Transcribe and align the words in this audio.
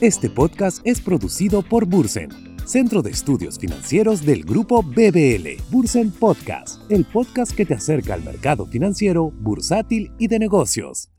Este 0.00 0.30
podcast 0.30 0.80
es 0.84 1.02
producido 1.02 1.60
por 1.60 1.84
Bursen, 1.84 2.30
Centro 2.64 3.02
de 3.02 3.10
Estudios 3.10 3.58
Financieros 3.58 4.24
del 4.24 4.42
Grupo 4.42 4.82
BBL. 4.82 5.62
Bursen 5.70 6.10
Podcast, 6.10 6.80
el 6.90 7.04
podcast 7.04 7.52
que 7.52 7.66
te 7.66 7.74
acerca 7.74 8.14
al 8.14 8.24
mercado 8.24 8.64
financiero, 8.64 9.32
bursátil 9.32 10.12
y 10.18 10.28
de 10.28 10.38
negocios. 10.38 11.10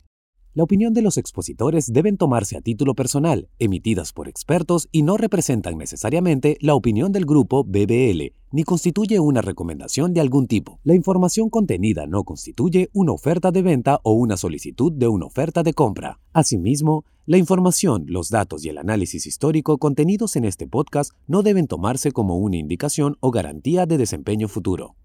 La 0.57 0.63
opinión 0.63 0.91
de 0.95 1.03
los 1.03 1.19
expositores 1.19 1.93
deben 1.93 2.17
tomarse 2.17 2.57
a 2.57 2.61
título 2.61 2.95
personal, 2.95 3.47
emitidas 3.59 4.11
por 4.11 4.27
expertos 4.27 4.89
y 4.91 5.03
no 5.03 5.15
representan 5.15 5.77
necesariamente 5.77 6.57
la 6.61 6.73
opinión 6.73 7.11
del 7.11 7.27
grupo 7.27 7.63
BBL, 7.63 8.33
ni 8.49 8.63
constituye 8.63 9.19
una 9.19 9.43
recomendación 9.43 10.15
de 10.15 10.21
algún 10.21 10.47
tipo. 10.47 10.79
La 10.83 10.95
información 10.95 11.51
contenida 11.51 12.07
no 12.07 12.23
constituye 12.23 12.89
una 12.91 13.11
oferta 13.11 13.51
de 13.51 13.61
venta 13.61 13.99
o 14.01 14.13
una 14.13 14.35
solicitud 14.35 14.91
de 14.91 15.07
una 15.07 15.27
oferta 15.27 15.61
de 15.61 15.75
compra. 15.75 16.19
Asimismo, 16.33 17.05
la 17.27 17.37
información, 17.37 18.05
los 18.07 18.31
datos 18.31 18.65
y 18.65 18.69
el 18.69 18.79
análisis 18.79 19.27
histórico 19.27 19.77
contenidos 19.77 20.35
en 20.37 20.45
este 20.45 20.65
podcast 20.65 21.11
no 21.27 21.43
deben 21.43 21.67
tomarse 21.67 22.11
como 22.11 22.39
una 22.39 22.57
indicación 22.57 23.15
o 23.19 23.29
garantía 23.29 23.85
de 23.85 23.99
desempeño 23.99 24.47
futuro. 24.47 24.95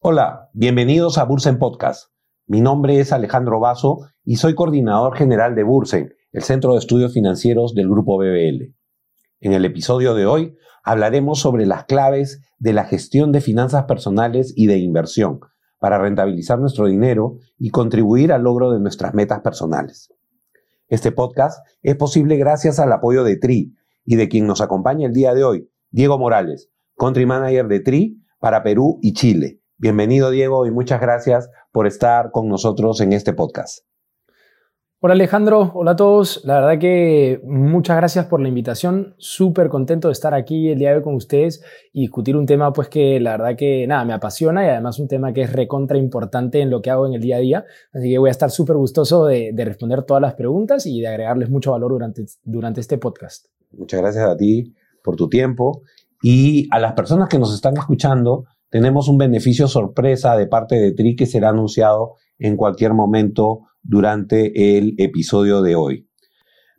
Hola, 0.00 0.48
bienvenidos 0.54 1.18
a 1.18 1.24
Bursen 1.24 1.58
Podcast. 1.58 2.15
Mi 2.48 2.60
nombre 2.60 3.00
es 3.00 3.12
Alejandro 3.12 3.58
Vaso 3.58 4.06
y 4.22 4.36
soy 4.36 4.54
coordinador 4.54 5.16
general 5.16 5.56
de 5.56 5.64
Bursen, 5.64 6.14
el 6.30 6.44
Centro 6.44 6.74
de 6.74 6.78
Estudios 6.78 7.12
Financieros 7.12 7.74
del 7.74 7.88
Grupo 7.88 8.18
BBL. 8.18 8.72
En 9.40 9.52
el 9.52 9.64
episodio 9.64 10.14
de 10.14 10.26
hoy 10.26 10.56
hablaremos 10.84 11.40
sobre 11.40 11.66
las 11.66 11.86
claves 11.86 12.40
de 12.60 12.72
la 12.72 12.84
gestión 12.84 13.32
de 13.32 13.40
finanzas 13.40 13.86
personales 13.86 14.52
y 14.54 14.68
de 14.68 14.78
inversión 14.78 15.40
para 15.80 15.98
rentabilizar 15.98 16.60
nuestro 16.60 16.86
dinero 16.86 17.38
y 17.58 17.70
contribuir 17.70 18.32
al 18.32 18.44
logro 18.44 18.70
de 18.70 18.78
nuestras 18.78 19.12
metas 19.12 19.40
personales. 19.40 20.14
Este 20.86 21.10
podcast 21.10 21.66
es 21.82 21.96
posible 21.96 22.36
gracias 22.36 22.78
al 22.78 22.92
apoyo 22.92 23.24
de 23.24 23.38
TRI 23.38 23.74
y 24.04 24.14
de 24.14 24.28
quien 24.28 24.46
nos 24.46 24.60
acompaña 24.60 25.08
el 25.08 25.14
día 25.14 25.34
de 25.34 25.42
hoy, 25.42 25.68
Diego 25.90 26.16
Morales, 26.16 26.70
Country 26.96 27.26
Manager 27.26 27.66
de 27.66 27.80
TRI 27.80 28.22
para 28.38 28.62
Perú 28.62 29.00
y 29.02 29.14
Chile. 29.14 29.62
Bienvenido 29.78 30.30
Diego 30.30 30.64
y 30.64 30.70
muchas 30.70 31.02
gracias 31.02 31.50
por 31.70 31.86
estar 31.86 32.30
con 32.30 32.48
nosotros 32.48 33.02
en 33.02 33.12
este 33.12 33.34
podcast. 33.34 33.84
Hola 35.00 35.12
Alejandro, 35.12 35.70
hola 35.74 35.90
a 35.90 35.96
todos. 35.96 36.40
La 36.46 36.60
verdad 36.60 36.78
que 36.78 37.42
muchas 37.44 37.98
gracias 37.98 38.24
por 38.24 38.40
la 38.40 38.48
invitación. 38.48 39.14
Súper 39.18 39.68
contento 39.68 40.08
de 40.08 40.12
estar 40.12 40.32
aquí 40.32 40.70
el 40.70 40.78
día 40.78 40.92
de 40.92 40.96
hoy 40.96 41.02
con 41.02 41.14
ustedes 41.14 41.62
y 41.92 42.00
discutir 42.00 42.38
un 42.38 42.46
tema 42.46 42.72
pues 42.72 42.88
que 42.88 43.20
la 43.20 43.32
verdad 43.32 43.54
que 43.54 43.86
nada, 43.86 44.06
me 44.06 44.14
apasiona 44.14 44.64
y 44.64 44.70
además 44.70 44.98
un 44.98 45.08
tema 45.08 45.34
que 45.34 45.42
es 45.42 45.52
recontra 45.52 45.98
importante 45.98 46.62
en 46.62 46.70
lo 46.70 46.80
que 46.80 46.90
hago 46.90 47.06
en 47.06 47.12
el 47.12 47.20
día 47.20 47.36
a 47.36 47.40
día. 47.40 47.64
Así 47.92 48.08
que 48.08 48.16
voy 48.16 48.28
a 48.28 48.30
estar 48.30 48.50
súper 48.50 48.76
gustoso 48.76 49.26
de, 49.26 49.50
de, 49.52 49.64
responder 49.66 50.04
todas 50.04 50.22
las 50.22 50.32
preguntas 50.32 50.86
y 50.86 51.02
de 51.02 51.08
agregarles 51.08 51.50
mucho 51.50 51.72
valor 51.72 51.90
durante, 51.90 52.24
durante 52.44 52.80
este 52.80 52.96
podcast. 52.96 53.48
Muchas 53.72 54.00
gracias 54.00 54.24
a 54.24 54.38
ti 54.38 54.74
por 55.02 55.16
tu 55.16 55.28
tiempo 55.28 55.82
y 56.22 56.66
a 56.70 56.78
las 56.78 56.94
personas 56.94 57.28
que 57.28 57.38
nos 57.38 57.54
están 57.54 57.76
escuchando 57.76 58.46
tenemos 58.70 59.08
un 59.08 59.18
beneficio 59.18 59.68
sorpresa 59.68 60.36
de 60.36 60.46
parte 60.46 60.76
de 60.76 60.92
TRI 60.92 61.16
que 61.16 61.26
será 61.26 61.50
anunciado 61.50 62.14
en 62.38 62.56
cualquier 62.56 62.94
momento 62.94 63.60
durante 63.82 64.78
el 64.78 64.94
episodio 64.98 65.62
de 65.62 65.76
hoy. 65.76 66.08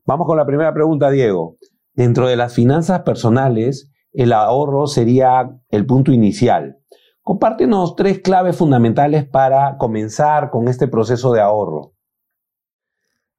Vamos 0.05 0.27
con 0.27 0.37
la 0.37 0.45
primera 0.45 0.73
pregunta, 0.73 1.09
Diego. 1.09 1.57
Dentro 1.93 2.27
de 2.27 2.35
las 2.35 2.53
finanzas 2.53 3.01
personales, 3.01 3.91
el 4.13 4.33
ahorro 4.33 4.87
sería 4.87 5.49
el 5.69 5.85
punto 5.85 6.11
inicial. 6.11 6.77
Compártenos 7.21 7.95
tres 7.95 8.19
claves 8.19 8.55
fundamentales 8.55 9.25
para 9.25 9.77
comenzar 9.77 10.49
con 10.49 10.67
este 10.67 10.87
proceso 10.87 11.33
de 11.33 11.41
ahorro. 11.41 11.96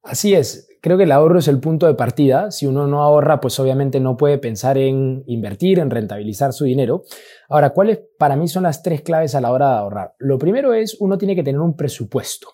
Así 0.09 0.33
es, 0.33 0.67
creo 0.81 0.97
que 0.97 1.03
el 1.03 1.11
ahorro 1.11 1.37
es 1.37 1.47
el 1.47 1.59
punto 1.59 1.85
de 1.85 1.93
partida. 1.93 2.49
Si 2.49 2.65
uno 2.65 2.87
no 2.87 3.03
ahorra, 3.03 3.39
pues 3.39 3.59
obviamente 3.59 3.99
no 3.99 4.17
puede 4.17 4.39
pensar 4.39 4.75
en 4.79 5.23
invertir, 5.27 5.77
en 5.77 5.91
rentabilizar 5.91 6.51
su 6.51 6.65
dinero. 6.65 7.03
Ahora, 7.47 7.69
¿cuáles 7.69 7.99
para 8.17 8.35
mí 8.35 8.47
son 8.47 8.63
las 8.63 8.81
tres 8.81 9.03
claves 9.03 9.35
a 9.35 9.41
la 9.41 9.51
hora 9.51 9.69
de 9.69 9.77
ahorrar? 9.77 10.15
Lo 10.17 10.39
primero 10.39 10.73
es, 10.73 10.97
uno 10.99 11.19
tiene 11.19 11.35
que 11.35 11.43
tener 11.43 11.61
un 11.61 11.75
presupuesto. 11.75 12.47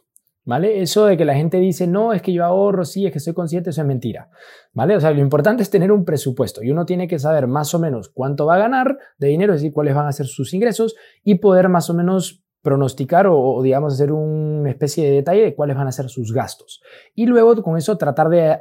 ¿Vale? 0.43 0.81
Eso 0.81 1.05
de 1.05 1.15
que 1.15 1.23
la 1.23 1.33
gente 1.33 1.57
dice, 1.57 1.87
no, 1.87 2.11
es 2.11 2.21
que 2.21 2.33
yo 2.33 2.43
ahorro, 2.43 2.83
sí, 2.83 3.07
es 3.07 3.13
que 3.13 3.21
soy 3.21 3.33
consciente, 3.33 3.69
eso 3.69 3.81
es 3.81 3.87
mentira. 3.87 4.29
¿Vale? 4.73 4.97
O 4.97 4.99
sea, 4.99 5.11
lo 5.11 5.21
importante 5.21 5.63
es 5.63 5.69
tener 5.69 5.93
un 5.93 6.03
presupuesto 6.03 6.61
y 6.61 6.69
uno 6.69 6.85
tiene 6.85 7.07
que 7.07 7.17
saber 7.17 7.47
más 7.47 7.73
o 7.73 7.79
menos 7.79 8.09
cuánto 8.09 8.45
va 8.45 8.55
a 8.55 8.59
ganar 8.59 8.97
de 9.17 9.29
dinero, 9.29 9.53
es 9.53 9.61
decir, 9.61 9.73
cuáles 9.73 9.95
van 9.95 10.07
a 10.07 10.11
ser 10.11 10.27
sus 10.27 10.53
ingresos 10.53 10.95
y 11.23 11.35
poder 11.35 11.69
más 11.69 11.89
o 11.89 11.95
menos 11.95 12.44
pronosticar 12.65 13.27
o, 13.29 13.61
digamos 13.61 13.93
hacer 13.93 14.11
una 14.11 14.71
especie 14.71 15.05
de 15.05 15.11
detalle 15.11 15.43
de 15.43 15.55
cuáles 15.55 15.77
van 15.77 15.87
a 15.87 15.91
ser 15.91 16.09
sus 16.09 16.33
gastos. 16.33 16.81
Y 17.13 17.27
luego 17.27 17.61
con 17.61 17.77
eso 17.77 17.95
tratar 17.95 18.27
de 18.27 18.57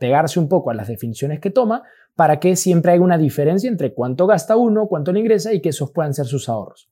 pegarse 0.00 0.40
un 0.40 0.48
poco 0.48 0.70
a 0.70 0.74
las 0.74 0.88
definiciones 0.88 1.38
que 1.38 1.50
toma 1.50 1.84
para 2.16 2.40
que 2.40 2.56
siempre 2.56 2.90
haya 2.90 3.00
una 3.00 3.16
diferencia 3.16 3.70
entre 3.70 3.94
cuánto 3.94 4.26
gasta 4.26 4.56
uno, 4.56 4.88
cuánto 4.88 5.12
le 5.12 5.20
ingresa 5.20 5.54
y 5.54 5.60
que 5.60 5.68
esos 5.68 5.92
puedan 5.92 6.12
ser 6.12 6.26
sus 6.26 6.48
ahorros. 6.48 6.90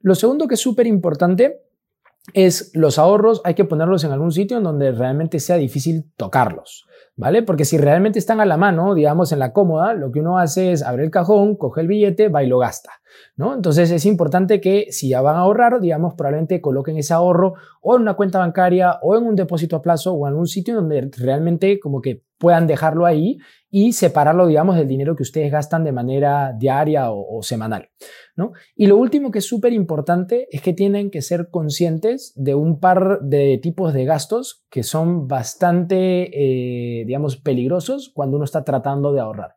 Lo 0.00 0.16
segundo 0.16 0.48
que 0.48 0.54
es 0.54 0.60
súper 0.60 0.88
importante 0.88 1.62
es 2.34 2.72
los 2.74 2.98
ahorros 2.98 3.40
hay 3.44 3.54
que 3.54 3.64
ponerlos 3.64 4.02
en 4.02 4.10
algún 4.10 4.32
sitio 4.32 4.58
en 4.58 4.64
donde 4.64 4.90
realmente 4.90 5.38
sea 5.38 5.56
difícil 5.56 6.10
tocarlos. 6.16 6.86
¿Vale? 7.18 7.42
Porque 7.42 7.64
si 7.64 7.76
realmente 7.76 8.18
están 8.18 8.40
a 8.40 8.46
la 8.46 8.56
mano, 8.56 8.94
digamos, 8.94 9.32
en 9.32 9.40
la 9.40 9.52
cómoda, 9.52 9.92
lo 9.92 10.12
que 10.12 10.20
uno 10.20 10.38
hace 10.38 10.70
es 10.72 10.84
abrir 10.84 11.06
el 11.06 11.10
cajón, 11.10 11.56
coge 11.56 11.80
el 11.80 11.88
billete, 11.88 12.28
va 12.28 12.44
y 12.44 12.46
lo 12.46 12.58
gasta, 12.58 12.92
¿no? 13.36 13.54
Entonces 13.54 13.90
es 13.90 14.06
importante 14.06 14.60
que 14.60 14.86
si 14.92 15.08
ya 15.08 15.20
van 15.20 15.34
a 15.34 15.40
ahorrar, 15.40 15.80
digamos, 15.80 16.14
probablemente 16.14 16.60
coloquen 16.60 16.96
ese 16.96 17.12
ahorro 17.12 17.54
o 17.82 17.96
en 17.96 18.02
una 18.02 18.14
cuenta 18.14 18.38
bancaria 18.38 18.98
o 19.02 19.18
en 19.18 19.24
un 19.24 19.34
depósito 19.34 19.74
a 19.74 19.82
plazo 19.82 20.12
o 20.12 20.26
en 20.26 20.32
algún 20.32 20.46
sitio 20.46 20.76
donde 20.76 21.10
realmente 21.18 21.80
como 21.80 22.00
que 22.00 22.22
puedan 22.38 22.66
dejarlo 22.66 23.04
ahí 23.04 23.38
y 23.70 23.92
separarlo, 23.92 24.46
digamos, 24.46 24.76
del 24.76 24.88
dinero 24.88 25.14
que 25.14 25.22
ustedes 25.22 25.52
gastan 25.52 25.84
de 25.84 25.92
manera 25.92 26.54
diaria 26.56 27.10
o, 27.10 27.42
semanal. 27.42 27.90
¿no? 28.36 28.52
Y 28.74 28.86
lo 28.86 28.96
último 28.96 29.30
que 29.30 29.40
es 29.40 29.46
súper 29.46 29.72
importante 29.72 30.48
es 30.50 30.62
que 30.62 30.72
tienen 30.72 31.10
que 31.10 31.20
ser 31.20 31.50
conscientes 31.50 32.32
de 32.36 32.54
un 32.54 32.80
par 32.80 33.20
de 33.20 33.58
tipos 33.58 33.92
de 33.92 34.04
gastos 34.04 34.64
que 34.70 34.82
son 34.82 35.28
bastante, 35.28 36.30
eh, 36.32 37.04
digamos, 37.04 37.36
peligrosos 37.36 38.10
cuando 38.14 38.36
uno 38.36 38.44
está 38.44 38.64
tratando 38.64 39.12
de 39.12 39.20
ahorrar. 39.20 39.56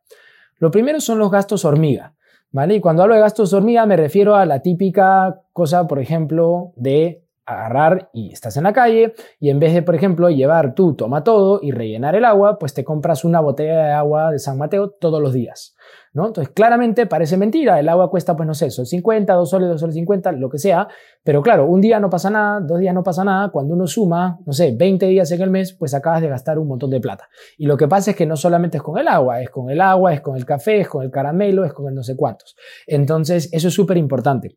Lo 0.58 0.70
primero 0.70 1.00
son 1.00 1.18
los 1.18 1.30
gastos 1.30 1.64
hormiga. 1.64 2.14
¿Vale? 2.54 2.74
Y 2.74 2.80
cuando 2.80 3.02
hablo 3.02 3.14
de 3.14 3.20
gastos 3.22 3.54
hormiga 3.54 3.86
me 3.86 3.96
refiero 3.96 4.36
a 4.36 4.44
la 4.44 4.60
típica 4.60 5.40
cosa, 5.54 5.88
por 5.88 5.98
ejemplo, 5.98 6.74
de 6.76 7.24
agarrar 7.44 8.10
y 8.12 8.32
estás 8.32 8.56
en 8.56 8.64
la 8.64 8.72
calle 8.72 9.14
y 9.40 9.50
en 9.50 9.58
vez 9.58 9.74
de, 9.74 9.82
por 9.82 9.94
ejemplo, 9.94 10.30
llevar 10.30 10.74
tú 10.74 10.94
toma 10.94 11.24
todo 11.24 11.60
y 11.62 11.72
rellenar 11.72 12.14
el 12.14 12.24
agua, 12.24 12.58
pues 12.58 12.74
te 12.74 12.84
compras 12.84 13.24
una 13.24 13.40
botella 13.40 13.86
de 13.86 13.92
agua 13.92 14.30
de 14.30 14.38
San 14.38 14.58
Mateo 14.58 14.90
todos 14.90 15.20
los 15.20 15.32
días, 15.32 15.74
¿no? 16.12 16.28
Entonces, 16.28 16.52
claramente 16.54 17.06
parece 17.06 17.36
mentira, 17.36 17.80
el 17.80 17.88
agua 17.88 18.10
cuesta, 18.10 18.36
pues 18.36 18.46
no 18.46 18.54
sé, 18.54 18.70
son 18.70 18.86
50, 18.86 19.32
2 19.34 19.50
soles, 19.50 19.68
2 19.70 19.80
soles 19.80 19.94
50, 19.96 20.32
lo 20.32 20.48
que 20.48 20.58
sea, 20.58 20.86
pero 21.24 21.42
claro, 21.42 21.66
un 21.66 21.80
día 21.80 21.98
no 21.98 22.10
pasa 22.10 22.30
nada, 22.30 22.60
dos 22.60 22.78
días 22.78 22.94
no 22.94 23.02
pasa 23.02 23.24
nada, 23.24 23.50
cuando 23.50 23.74
uno 23.74 23.86
suma, 23.86 24.38
no 24.46 24.52
sé, 24.52 24.74
20 24.76 25.06
días 25.06 25.30
en 25.32 25.42
el 25.42 25.50
mes, 25.50 25.72
pues 25.72 25.94
acabas 25.94 26.20
de 26.20 26.28
gastar 26.28 26.58
un 26.58 26.68
montón 26.68 26.90
de 26.90 27.00
plata. 27.00 27.28
Y 27.58 27.66
lo 27.66 27.76
que 27.76 27.88
pasa 27.88 28.12
es 28.12 28.16
que 28.16 28.26
no 28.26 28.36
solamente 28.36 28.76
es 28.76 28.82
con 28.82 28.98
el 28.98 29.08
agua, 29.08 29.40
es 29.40 29.50
con 29.50 29.70
el 29.70 29.80
agua, 29.80 30.12
es 30.14 30.20
con 30.20 30.36
el 30.36 30.44
café, 30.44 30.80
es 30.80 30.88
con 30.88 31.02
el 31.02 31.10
caramelo, 31.10 31.64
es 31.64 31.72
con 31.72 31.88
el 31.88 31.94
no 31.94 32.02
sé 32.02 32.16
cuántos. 32.16 32.56
Entonces, 32.86 33.48
eso 33.52 33.68
es 33.68 33.74
súper 33.74 33.96
importante. 33.96 34.56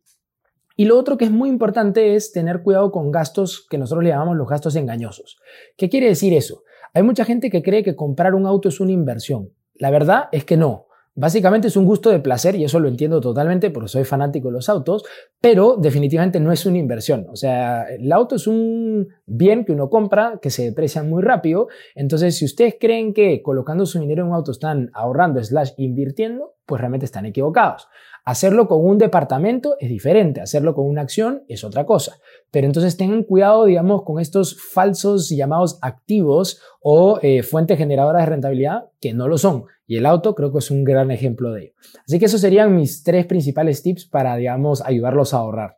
Y 0.76 0.84
lo 0.84 0.98
otro 0.98 1.16
que 1.16 1.24
es 1.24 1.30
muy 1.30 1.48
importante 1.48 2.14
es 2.14 2.32
tener 2.32 2.62
cuidado 2.62 2.92
con 2.92 3.10
gastos 3.10 3.66
que 3.68 3.78
nosotros 3.78 4.04
le 4.04 4.10
llamamos 4.10 4.36
los 4.36 4.48
gastos 4.48 4.76
engañosos. 4.76 5.38
¿Qué 5.76 5.88
quiere 5.88 6.06
decir 6.06 6.34
eso? 6.34 6.64
Hay 6.92 7.02
mucha 7.02 7.24
gente 7.24 7.50
que 7.50 7.62
cree 7.62 7.82
que 7.82 7.96
comprar 7.96 8.34
un 8.34 8.46
auto 8.46 8.68
es 8.68 8.78
una 8.78 8.92
inversión. 8.92 9.50
La 9.74 9.90
verdad 9.90 10.28
es 10.32 10.44
que 10.44 10.56
no. 10.56 10.86
Básicamente 11.18 11.68
es 11.68 11.78
un 11.78 11.86
gusto 11.86 12.10
de 12.10 12.20
placer 12.20 12.56
y 12.56 12.64
eso 12.64 12.78
lo 12.78 12.88
entiendo 12.88 13.22
totalmente 13.22 13.70
porque 13.70 13.88
soy 13.88 14.04
fanático 14.04 14.48
de 14.48 14.52
los 14.52 14.68
autos, 14.68 15.02
pero 15.40 15.76
definitivamente 15.76 16.40
no 16.40 16.52
es 16.52 16.66
una 16.66 16.76
inversión. 16.76 17.26
O 17.30 17.36
sea, 17.36 17.84
el 17.84 18.12
auto 18.12 18.36
es 18.36 18.46
un 18.46 19.08
bien 19.24 19.64
que 19.64 19.72
uno 19.72 19.88
compra 19.88 20.38
que 20.42 20.50
se 20.50 20.64
deprecia 20.64 21.02
muy 21.02 21.22
rápido. 21.22 21.68
Entonces, 21.94 22.36
si 22.36 22.44
ustedes 22.44 22.76
creen 22.78 23.14
que 23.14 23.40
colocando 23.40 23.86
su 23.86 23.98
dinero 23.98 24.24
en 24.24 24.28
un 24.28 24.34
auto 24.34 24.52
están 24.52 24.90
ahorrando 24.92 25.42
slash 25.42 25.70
invirtiendo, 25.78 26.56
pues 26.66 26.82
realmente 26.82 27.06
están 27.06 27.24
equivocados. 27.24 27.88
Hacerlo 28.26 28.66
con 28.66 28.84
un 28.84 28.98
departamento 28.98 29.76
es 29.78 29.88
diferente, 29.88 30.40
hacerlo 30.40 30.74
con 30.74 30.84
una 30.88 31.02
acción 31.02 31.44
es 31.46 31.62
otra 31.62 31.86
cosa. 31.86 32.18
Pero 32.50 32.66
entonces 32.66 32.96
tengan 32.96 33.22
cuidado, 33.22 33.66
digamos, 33.66 34.02
con 34.02 34.18
estos 34.18 34.60
falsos 34.60 35.28
llamados 35.30 35.78
activos 35.80 36.60
o 36.82 37.20
eh, 37.22 37.44
fuentes 37.44 37.78
generadoras 37.78 38.22
de 38.22 38.30
rentabilidad 38.30 38.90
que 39.00 39.14
no 39.14 39.28
lo 39.28 39.38
son. 39.38 39.66
Y 39.86 39.98
el 39.98 40.06
auto 40.06 40.34
creo 40.34 40.50
que 40.50 40.58
es 40.58 40.72
un 40.72 40.82
gran 40.82 41.12
ejemplo 41.12 41.52
de 41.52 41.66
ello. 41.66 41.72
Así 42.04 42.18
que 42.18 42.24
esos 42.24 42.40
serían 42.40 42.74
mis 42.74 43.04
tres 43.04 43.26
principales 43.26 43.80
tips 43.84 44.06
para, 44.06 44.34
digamos, 44.34 44.82
ayudarlos 44.84 45.32
a 45.32 45.36
ahorrar. 45.36 45.76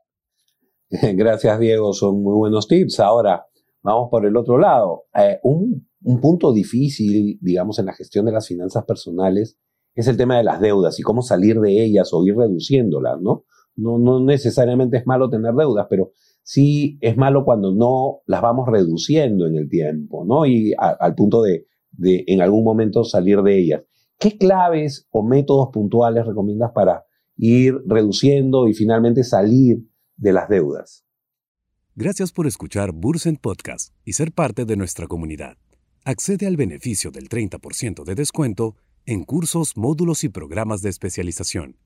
Gracias, 0.88 1.60
Diego. 1.60 1.92
Son 1.92 2.22
muy 2.22 2.34
buenos 2.34 2.66
tips. 2.66 2.98
Ahora, 3.00 3.46
vamos 3.82 4.08
por 4.10 4.24
el 4.24 4.34
otro 4.34 4.56
lado. 4.56 5.04
Eh, 5.14 5.38
un, 5.42 5.86
un 6.02 6.20
punto 6.22 6.54
difícil, 6.54 7.38
digamos, 7.42 7.78
en 7.78 7.84
la 7.84 7.92
gestión 7.92 8.24
de 8.24 8.32
las 8.32 8.48
finanzas 8.48 8.86
personales 8.86 9.58
es 10.00 10.08
el 10.08 10.16
tema 10.16 10.36
de 10.38 10.44
las 10.44 10.60
deudas 10.60 10.98
y 11.00 11.02
cómo 11.02 11.22
salir 11.22 11.60
de 11.60 11.84
ellas 11.84 12.10
o 12.12 12.24
ir 12.24 12.36
reduciéndolas, 12.36 13.20
¿no? 13.20 13.44
No, 13.74 13.98
no 13.98 14.20
necesariamente 14.20 14.96
es 14.96 15.06
malo 15.06 15.28
tener 15.28 15.54
deudas, 15.54 15.86
pero 15.90 16.12
sí 16.42 16.98
es 17.00 17.16
malo 17.16 17.44
cuando 17.44 17.72
no 17.72 18.20
las 18.26 18.40
vamos 18.40 18.68
reduciendo 18.68 19.46
en 19.46 19.56
el 19.56 19.68
tiempo, 19.68 20.24
¿no? 20.24 20.46
Y 20.46 20.72
al 20.78 21.14
punto 21.14 21.42
de, 21.42 21.66
de 21.92 22.24
en 22.26 22.42
algún 22.42 22.64
momento 22.64 23.04
salir 23.04 23.42
de 23.42 23.58
ellas. 23.58 23.82
¿Qué 24.18 24.36
claves 24.36 25.08
o 25.10 25.22
métodos 25.22 25.70
puntuales 25.72 26.26
recomiendas 26.26 26.72
para 26.72 27.04
ir 27.36 27.74
reduciendo 27.86 28.68
y 28.68 28.74
finalmente 28.74 29.24
salir 29.24 29.78
de 30.16 30.32
las 30.32 30.48
deudas? 30.48 31.04
Gracias 31.94 32.30
por 32.30 32.46
escuchar 32.46 32.92
Bursen 32.92 33.36
Podcast 33.36 33.92
y 34.04 34.12
ser 34.12 34.32
parte 34.32 34.64
de 34.64 34.76
nuestra 34.76 35.08
comunidad. 35.08 35.56
Accede 36.04 36.46
al 36.46 36.56
beneficio 36.56 37.10
del 37.10 37.28
30% 37.28 38.04
de 38.04 38.14
descuento 38.14 38.76
en 39.08 39.25
cursos, 39.25 39.76
módulos 39.78 40.22
y 40.22 40.28
programas 40.28 40.82
de 40.82 40.90
especialización. 40.90 41.78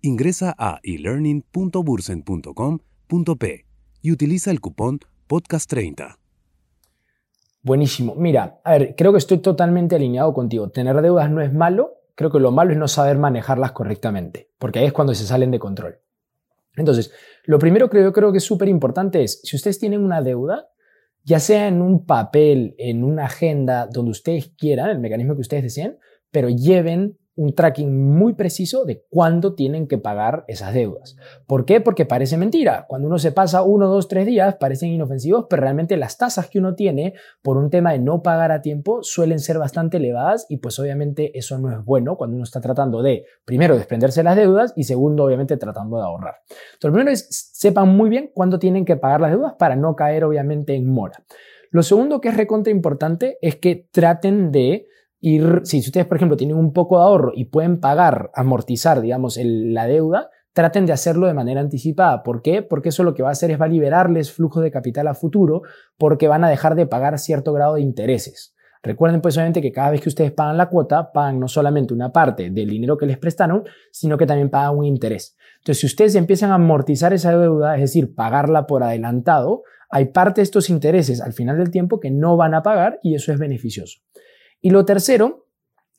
Ingresa 0.00 0.54
a 0.56 0.80
elearning.bursen.com.p 0.82 3.66
y 4.00 4.12
utiliza 4.12 4.50
el 4.50 4.62
cupón 4.62 5.00
Podcast30. 5.28 6.16
Buenísimo. 7.62 8.14
Mira, 8.14 8.62
a 8.64 8.78
ver, 8.78 8.94
creo 8.96 9.12
que 9.12 9.18
estoy 9.18 9.36
totalmente 9.38 9.94
alineado 9.94 10.32
contigo. 10.32 10.70
Tener 10.70 11.02
deudas 11.02 11.30
no 11.30 11.42
es 11.42 11.52
malo, 11.52 11.98
creo 12.14 12.30
que 12.30 12.40
lo 12.40 12.50
malo 12.50 12.72
es 12.72 12.78
no 12.78 12.88
saber 12.88 13.18
manejarlas 13.18 13.72
correctamente, 13.72 14.48
porque 14.58 14.78
ahí 14.78 14.86
es 14.86 14.94
cuando 14.94 15.14
se 15.14 15.26
salen 15.26 15.50
de 15.50 15.58
control. 15.58 15.98
Entonces, 16.76 17.12
lo 17.44 17.58
primero 17.58 17.90
que 17.90 18.02
yo 18.02 18.14
creo 18.14 18.32
que 18.32 18.38
es 18.38 18.44
súper 18.44 18.70
importante 18.70 19.22
es, 19.22 19.42
si 19.44 19.54
ustedes 19.54 19.78
tienen 19.78 20.02
una 20.02 20.22
deuda, 20.22 20.70
ya 21.24 21.40
sea 21.40 21.68
en 21.68 21.82
un 21.82 22.06
papel, 22.06 22.74
en 22.78 23.04
una 23.04 23.26
agenda, 23.26 23.86
donde 23.86 24.12
ustedes 24.12 24.48
quieran, 24.56 24.88
el 24.88 24.98
mecanismo 24.98 25.34
que 25.34 25.42
ustedes 25.42 25.64
deseen, 25.64 25.98
pero 26.30 26.48
lleven 26.48 27.18
un 27.40 27.54
tracking 27.54 28.14
muy 28.14 28.34
preciso 28.34 28.84
de 28.84 29.06
cuándo 29.08 29.54
tienen 29.54 29.88
que 29.88 29.96
pagar 29.96 30.44
esas 30.46 30.74
deudas. 30.74 31.16
¿Por 31.46 31.64
qué? 31.64 31.80
Porque 31.80 32.04
parece 32.04 32.36
mentira. 32.36 32.84
Cuando 32.86 33.08
uno 33.08 33.18
se 33.18 33.32
pasa 33.32 33.62
uno, 33.62 33.88
dos, 33.88 34.08
tres 34.08 34.26
días, 34.26 34.56
parecen 34.56 34.90
inofensivos, 34.90 35.46
pero 35.48 35.62
realmente 35.62 35.96
las 35.96 36.18
tasas 36.18 36.50
que 36.50 36.58
uno 36.58 36.74
tiene 36.74 37.14
por 37.40 37.56
un 37.56 37.70
tema 37.70 37.92
de 37.92 37.98
no 37.98 38.22
pagar 38.22 38.52
a 38.52 38.60
tiempo 38.60 39.02
suelen 39.02 39.38
ser 39.38 39.58
bastante 39.58 39.96
elevadas 39.96 40.44
y 40.50 40.58
pues 40.58 40.78
obviamente 40.78 41.36
eso 41.38 41.56
no 41.58 41.72
es 41.72 41.82
bueno 41.82 42.18
cuando 42.18 42.34
uno 42.34 42.44
está 42.44 42.60
tratando 42.60 43.00
de, 43.00 43.24
primero, 43.46 43.74
desprenderse 43.74 44.20
de 44.20 44.24
las 44.24 44.36
deudas 44.36 44.74
y 44.76 44.84
segundo, 44.84 45.24
obviamente, 45.24 45.56
tratando 45.56 45.96
de 45.96 46.02
ahorrar. 46.02 46.34
Entonces, 46.74 46.90
lo 46.90 46.92
primero 46.92 47.10
es, 47.10 47.52
sepan 47.54 47.88
muy 47.96 48.10
bien 48.10 48.30
cuándo 48.34 48.58
tienen 48.58 48.84
que 48.84 48.96
pagar 48.96 49.22
las 49.22 49.30
deudas 49.30 49.54
para 49.58 49.76
no 49.76 49.96
caer, 49.96 50.24
obviamente, 50.24 50.74
en 50.74 50.92
mora. 50.92 51.24
Lo 51.70 51.82
segundo 51.82 52.20
que 52.20 52.28
es 52.28 52.36
recontra 52.36 52.70
importante 52.70 53.38
es 53.40 53.56
que 53.56 53.88
traten 53.90 54.50
de 54.50 54.88
si 55.20 55.78
ustedes, 55.78 56.06
por 56.06 56.16
ejemplo, 56.16 56.36
tienen 56.36 56.56
un 56.56 56.72
poco 56.72 56.98
de 56.98 57.04
ahorro 57.04 57.32
y 57.34 57.46
pueden 57.46 57.80
pagar, 57.80 58.30
amortizar, 58.34 59.00
digamos, 59.00 59.38
la 59.42 59.86
deuda, 59.86 60.30
traten 60.52 60.86
de 60.86 60.92
hacerlo 60.92 61.26
de 61.26 61.34
manera 61.34 61.60
anticipada. 61.60 62.22
¿Por 62.22 62.42
qué? 62.42 62.62
Porque 62.62 62.88
eso 62.88 63.04
lo 63.04 63.14
que 63.14 63.22
va 63.22 63.28
a 63.28 63.32
hacer 63.32 63.50
es 63.50 63.60
va 63.60 63.66
a 63.66 63.68
liberarles 63.68 64.32
flujo 64.32 64.60
de 64.60 64.70
capital 64.70 65.08
a 65.08 65.14
futuro 65.14 65.62
porque 65.98 66.28
van 66.28 66.44
a 66.44 66.48
dejar 66.48 66.74
de 66.74 66.86
pagar 66.86 67.18
cierto 67.18 67.52
grado 67.52 67.74
de 67.74 67.82
intereses. 67.82 68.54
Recuerden 68.82 69.20
pues 69.20 69.36
obviamente 69.36 69.60
que 69.60 69.72
cada 69.72 69.90
vez 69.90 70.00
que 70.00 70.08
ustedes 70.08 70.32
pagan 70.32 70.56
la 70.56 70.70
cuota, 70.70 71.12
pagan 71.12 71.38
no 71.38 71.48
solamente 71.48 71.92
una 71.92 72.12
parte 72.12 72.50
del 72.50 72.68
dinero 72.68 72.96
que 72.96 73.04
les 73.04 73.18
prestaron, 73.18 73.64
sino 73.92 74.16
que 74.16 74.26
también 74.26 74.48
pagan 74.48 74.76
un 74.76 74.86
interés. 74.86 75.36
Entonces, 75.58 75.80
si 75.80 75.86
ustedes 75.86 76.14
empiezan 76.14 76.50
a 76.50 76.54
amortizar 76.54 77.12
esa 77.12 77.36
deuda, 77.36 77.74
es 77.74 77.82
decir, 77.82 78.14
pagarla 78.14 78.66
por 78.66 78.82
adelantado, 78.82 79.64
hay 79.90 80.06
parte 80.06 80.40
de 80.40 80.44
estos 80.44 80.70
intereses 80.70 81.20
al 81.20 81.34
final 81.34 81.58
del 81.58 81.70
tiempo 81.70 82.00
que 82.00 82.10
no 82.10 82.38
van 82.38 82.54
a 82.54 82.62
pagar 82.62 82.98
y 83.02 83.14
eso 83.14 83.32
es 83.32 83.38
beneficioso. 83.38 84.00
Y 84.60 84.70
lo 84.70 84.84
tercero, 84.84 85.46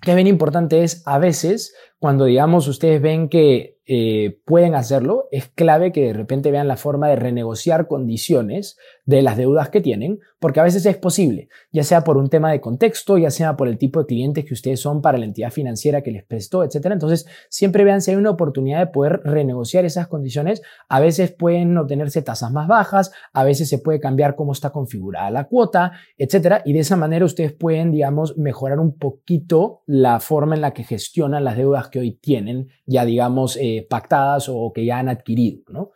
que 0.02 0.12
es 0.12 0.16
bien 0.16 0.28
importante, 0.28 0.84
es 0.84 1.04
a 1.06 1.20
veces 1.20 1.74
cuando, 2.02 2.26
digamos, 2.26 2.68
ustedes 2.68 3.00
ven 3.00 3.30
que 3.30 3.78
eh, 3.86 4.40
pueden 4.46 4.74
hacerlo, 4.74 5.28
es 5.32 5.50
clave 5.50 5.92
que 5.92 6.06
de 6.08 6.14
repente 6.14 6.50
vean 6.50 6.68
la 6.68 6.78
forma 6.78 7.10
de 7.10 7.18
renegociar 7.18 7.88
condiciones 7.88 8.78
de 9.06 9.22
las 9.22 9.38
deudas 9.38 9.70
que 9.70 9.82
tienen, 9.82 10.20
porque 10.40 10.60
a 10.60 10.64
veces 10.64 10.86
es 10.86 10.98
posible, 10.98 11.50
ya 11.72 11.84
sea 11.84 12.04
por 12.04 12.18
un 12.18 12.30
tema 12.30 12.52
de 12.52 12.62
contexto, 12.62 13.18
ya 13.18 13.30
sea 13.30 13.58
por 13.58 13.68
el 13.68 13.78
tipo 13.78 14.00
de 14.00 14.06
clientes 14.06 14.46
que 14.46 14.54
ustedes 14.54 14.80
son 14.80 15.02
para 15.02 15.18
la 15.18 15.26
entidad 15.26 15.52
financiera 15.52 16.02
que 16.02 16.12
les 16.12 16.24
prestó, 16.24 16.64
etc. 16.64 16.88
Entonces, 16.92 17.28
siempre 17.50 17.84
vean 17.84 18.02
si 18.02 18.12
hay 18.12 18.18
una 18.18 18.30
oportunidad 18.30 18.80
de 18.80 18.88
poder 18.88 19.22
renegociar 19.24 19.84
esas 19.84 20.08
condiciones. 20.08 20.62
A 20.88 21.00
veces 21.00 21.32
pueden 21.32 21.78
obtenerse 21.78 22.22
tasas 22.22 22.52
más 22.52 22.68
bajas, 22.68 23.12
a 23.34 23.44
veces 23.44 23.68
se 23.68 23.78
puede 23.78 24.00
cambiar 24.00 24.36
cómo 24.36 24.54
está 24.54 24.72
configurada 24.72 25.30
la 25.30 25.50
cuota, 25.50 25.92
etc. 26.18 26.62
Y 26.66 26.74
de 26.74 26.80
esa 26.80 26.96
manera 26.96 27.26
ustedes 27.26 27.52
pueden, 27.52 27.92
digamos, 27.92 28.38
mejorar 28.38 28.80
un 28.80 28.98
poquito 28.98 29.84
la 29.86 30.20
forma 30.20 30.56
en 30.56 30.62
la 30.62 30.72
que 30.72 30.84
gestionan 30.84 31.44
las 31.44 31.58
deudas 31.58 31.90
que 31.92 32.00
hoy 32.00 32.14
tienen, 32.14 32.70
ya 32.86 33.06
digamos, 33.06 33.58
eh, 33.58 33.86
pactadas 33.90 34.50
o 34.50 34.72
que 34.74 34.86
ya 34.86 34.98
han 34.98 35.10
adquirido, 35.10 35.64
¿no? 35.70 35.92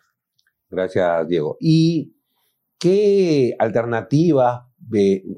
Gracias, 0.69 1.27
Diego. 1.27 1.57
¿Y 1.59 2.15
qué 2.77 3.55
alternativas, 3.57 4.63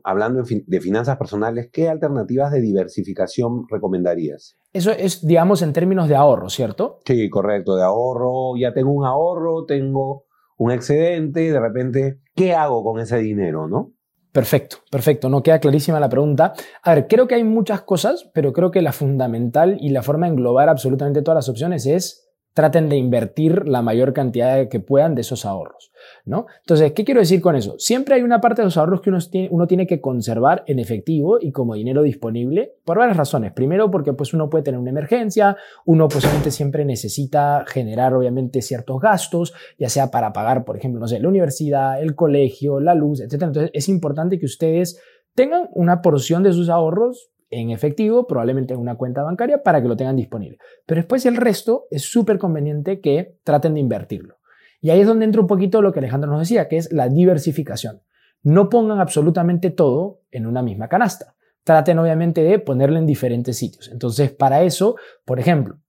hablando 0.03 0.43
de 0.43 0.81
finanzas 0.81 1.17
personales, 1.17 1.69
qué 1.71 1.87
alternativas 1.87 2.51
de 2.51 2.61
diversificación 2.61 3.67
recomendarías? 3.69 4.57
Eso 4.73 4.91
es, 4.91 5.25
digamos, 5.25 5.61
en 5.61 5.73
términos 5.73 6.09
de 6.09 6.15
ahorro, 6.15 6.49
¿cierto? 6.49 6.99
Sí, 7.05 7.29
correcto, 7.29 7.75
de 7.75 7.83
ahorro. 7.83 8.57
Ya 8.57 8.73
tengo 8.73 8.91
un 8.91 9.05
ahorro, 9.05 9.65
tengo 9.65 10.25
un 10.57 10.71
excedente, 10.71 11.51
de 11.51 11.59
repente, 11.59 12.19
¿qué 12.35 12.53
hago 12.53 12.83
con 12.83 12.99
ese 12.99 13.17
dinero, 13.19 13.67
no? 13.67 13.93
Perfecto, 14.31 14.77
perfecto. 14.91 15.29
No 15.29 15.41
queda 15.41 15.59
clarísima 15.59 15.99
la 15.99 16.09
pregunta. 16.09 16.53
A 16.83 16.93
ver, 16.93 17.07
creo 17.07 17.27
que 17.27 17.35
hay 17.35 17.43
muchas 17.43 17.81
cosas, 17.81 18.29
pero 18.33 18.53
creo 18.53 18.71
que 18.71 18.81
la 18.81 18.91
fundamental 18.91 19.77
y 19.79 19.89
la 19.89 20.03
forma 20.03 20.27
de 20.27 20.33
englobar 20.33 20.69
absolutamente 20.69 21.21
todas 21.21 21.37
las 21.37 21.49
opciones 21.49 21.85
es 21.85 22.27
traten 22.53 22.89
de 22.89 22.97
invertir 22.97 23.67
la 23.67 23.83
mayor 23.83 24.13
cantidad 24.13 24.67
que 24.67 24.79
puedan 24.79 25.13
de 25.13 25.21
esos 25.21 25.45
ahorros, 25.45 25.91
¿no? 26.27 26.45
Entonces, 26.59 26.91
¿qué 26.91 27.03
quiero 27.03 27.21
decir 27.21 27.41
con 27.41 27.55
eso? 27.55 27.75
Siempre 27.79 28.15
hay 28.15 28.21
una 28.21 28.41
parte 28.41 28.61
de 28.61 28.65
los 28.65 28.77
ahorros 28.77 29.01
que 29.01 29.09
uno 29.09 29.19
tiene, 29.19 29.47
uno 29.51 29.65
tiene 29.65 29.87
que 29.87 30.01
conservar 30.01 30.63
en 30.67 30.79
efectivo 30.79 31.37
y 31.41 31.51
como 31.51 31.75
dinero 31.75 32.03
disponible 32.03 32.75
por 32.83 32.97
varias 32.97 33.17
razones. 33.17 33.53
Primero, 33.53 33.89
porque 33.89 34.13
pues 34.13 34.33
uno 34.33 34.49
puede 34.49 34.63
tener 34.63 34.79
una 34.79 34.89
emergencia, 34.89 35.57
uno 35.85 36.07
pues 36.07 36.25
siempre 36.49 36.85
necesita 36.85 37.65
generar 37.67 38.13
obviamente 38.13 38.61
ciertos 38.61 38.99
gastos, 38.99 39.53
ya 39.79 39.89
sea 39.89 40.11
para 40.11 40.33
pagar, 40.33 40.65
por 40.65 40.77
ejemplo, 40.77 40.99
no 40.99 41.07
sé, 41.07 41.19
la 41.19 41.29
universidad, 41.29 42.01
el 42.01 42.15
colegio, 42.15 42.79
la 42.79 42.93
luz, 42.93 43.21
etc. 43.21 43.33
Entonces, 43.33 43.71
es 43.73 43.89
importante 43.89 44.37
que 44.37 44.45
ustedes 44.45 45.01
tengan 45.33 45.69
una 45.73 46.01
porción 46.01 46.43
de 46.43 46.53
sus 46.53 46.69
ahorros 46.69 47.31
en 47.49 47.69
efectivo, 47.69 48.27
probablemente 48.27 48.73
en 48.73 48.79
una 48.79 48.95
cuenta 48.95 49.23
bancaria, 49.23 49.63
para 49.63 49.81
que 49.81 49.87
lo 49.87 49.95
tengan 49.95 50.15
disponible. 50.15 50.57
Pero 50.85 50.99
después 50.99 51.25
el 51.25 51.37
resto 51.37 51.85
es 51.91 52.03
súper 52.03 52.37
conveniente 52.37 52.99
que 52.99 53.37
traten 53.43 53.73
de 53.73 53.79
invertirlo. 53.79 54.36
Y 54.79 54.89
ahí 54.89 55.01
es 55.01 55.07
donde 55.07 55.25
entra 55.25 55.41
un 55.41 55.47
poquito 55.47 55.81
lo 55.81 55.91
que 55.91 55.99
Alejandro 55.99 56.29
nos 56.29 56.41
decía, 56.41 56.67
que 56.67 56.77
es 56.77 56.91
la 56.91 57.09
diversificación. 57.09 58.01
No 58.43 58.69
pongan 58.69 58.99
absolutamente 58.99 59.71
todo 59.71 60.21
en 60.31 60.45
una 60.45 60.61
misma 60.61 60.87
canasta. 60.87 61.35
Traten 61.63 61.99
obviamente 61.99 62.43
de 62.43 62.59
ponerlo 62.59 62.97
en 62.97 63.05
diferentes 63.05 63.57
sitios. 63.57 63.89
Entonces, 63.91 64.31
para 64.31 64.63
eso, 64.63 64.95
por 65.25 65.39
ejemplo, 65.39 65.79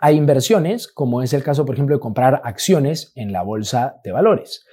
hay 0.00 0.16
inversiones, 0.16 0.86
como 0.86 1.22
es 1.22 1.32
el 1.32 1.42
caso, 1.42 1.64
por 1.64 1.74
ejemplo, 1.74 1.96
de 1.96 2.00
comprar 2.00 2.40
acciones 2.44 3.12
en 3.16 3.32
la 3.32 3.42
bolsa 3.42 4.00
de 4.04 4.12
valores. 4.12 4.64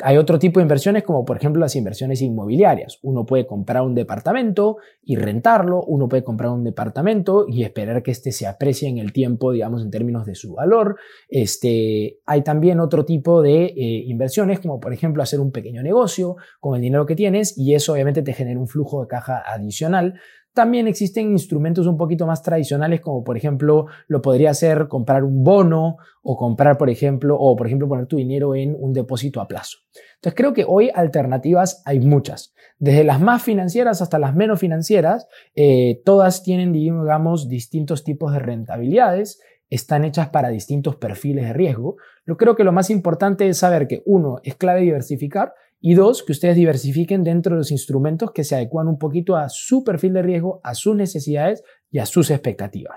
Hay 0.00 0.16
otro 0.16 0.38
tipo 0.38 0.60
de 0.60 0.62
inversiones 0.62 1.02
como 1.02 1.24
por 1.24 1.36
ejemplo 1.36 1.60
las 1.60 1.74
inversiones 1.74 2.22
inmobiliarias. 2.22 2.98
Uno 3.02 3.26
puede 3.26 3.46
comprar 3.46 3.82
un 3.82 3.94
departamento 3.94 4.76
y 5.02 5.16
rentarlo, 5.16 5.82
uno 5.82 6.08
puede 6.08 6.22
comprar 6.22 6.50
un 6.50 6.62
departamento 6.62 7.46
y 7.48 7.64
esperar 7.64 8.02
que 8.02 8.12
éste 8.12 8.30
se 8.30 8.46
aprecie 8.46 8.88
en 8.88 8.98
el 8.98 9.12
tiempo, 9.12 9.52
digamos, 9.52 9.82
en 9.82 9.90
términos 9.90 10.24
de 10.24 10.36
su 10.36 10.54
valor. 10.54 10.96
Este, 11.28 12.20
hay 12.26 12.42
también 12.42 12.78
otro 12.78 13.04
tipo 13.04 13.42
de 13.42 13.64
eh, 13.64 14.04
inversiones 14.06 14.60
como 14.60 14.78
por 14.78 14.92
ejemplo 14.92 15.22
hacer 15.22 15.40
un 15.40 15.50
pequeño 15.50 15.82
negocio 15.82 16.36
con 16.60 16.76
el 16.76 16.82
dinero 16.82 17.04
que 17.04 17.16
tienes 17.16 17.58
y 17.58 17.74
eso 17.74 17.92
obviamente 17.92 18.22
te 18.22 18.32
genera 18.32 18.60
un 18.60 18.68
flujo 18.68 19.02
de 19.02 19.08
caja 19.08 19.42
adicional. 19.46 20.14
También 20.58 20.88
existen 20.88 21.30
instrumentos 21.30 21.86
un 21.86 21.96
poquito 21.96 22.26
más 22.26 22.42
tradicionales, 22.42 23.00
como 23.00 23.22
por 23.22 23.36
ejemplo 23.36 23.86
lo 24.08 24.20
podría 24.20 24.52
ser 24.54 24.88
comprar 24.88 25.22
un 25.22 25.44
bono 25.44 25.98
o 26.20 26.36
comprar, 26.36 26.76
por 26.76 26.90
ejemplo, 26.90 27.36
o 27.38 27.54
por 27.54 27.68
ejemplo 27.68 27.86
poner 27.86 28.06
tu 28.06 28.16
dinero 28.16 28.56
en 28.56 28.74
un 28.76 28.92
depósito 28.92 29.40
a 29.40 29.46
plazo. 29.46 29.78
Entonces 30.16 30.36
creo 30.36 30.54
que 30.54 30.64
hoy 30.66 30.90
alternativas 30.92 31.80
hay 31.84 32.00
muchas, 32.00 32.54
desde 32.80 33.04
las 33.04 33.20
más 33.20 33.40
financieras 33.40 34.02
hasta 34.02 34.18
las 34.18 34.34
menos 34.34 34.58
financieras, 34.58 35.28
eh, 35.54 36.02
todas 36.04 36.42
tienen, 36.42 36.72
digamos, 36.72 37.48
distintos 37.48 38.02
tipos 38.02 38.32
de 38.32 38.40
rentabilidades 38.40 39.40
están 39.70 40.04
hechas 40.04 40.30
para 40.30 40.48
distintos 40.48 40.96
perfiles 40.96 41.44
de 41.44 41.52
riesgo. 41.52 41.98
Yo 42.26 42.36
creo 42.36 42.56
que 42.56 42.64
lo 42.64 42.72
más 42.72 42.90
importante 42.90 43.48
es 43.48 43.58
saber 43.58 43.86
que 43.86 44.02
uno, 44.06 44.40
es 44.42 44.56
clave 44.56 44.80
diversificar 44.80 45.52
y 45.80 45.94
dos, 45.94 46.24
que 46.24 46.32
ustedes 46.32 46.56
diversifiquen 46.56 47.22
dentro 47.22 47.54
de 47.54 47.58
los 47.58 47.70
instrumentos 47.70 48.32
que 48.32 48.42
se 48.44 48.56
adecuan 48.56 48.88
un 48.88 48.98
poquito 48.98 49.36
a 49.36 49.48
su 49.48 49.84
perfil 49.84 50.14
de 50.14 50.22
riesgo, 50.22 50.60
a 50.64 50.74
sus 50.74 50.96
necesidades 50.96 51.62
y 51.90 51.98
a 51.98 52.06
sus 52.06 52.30
expectativas. 52.30 52.96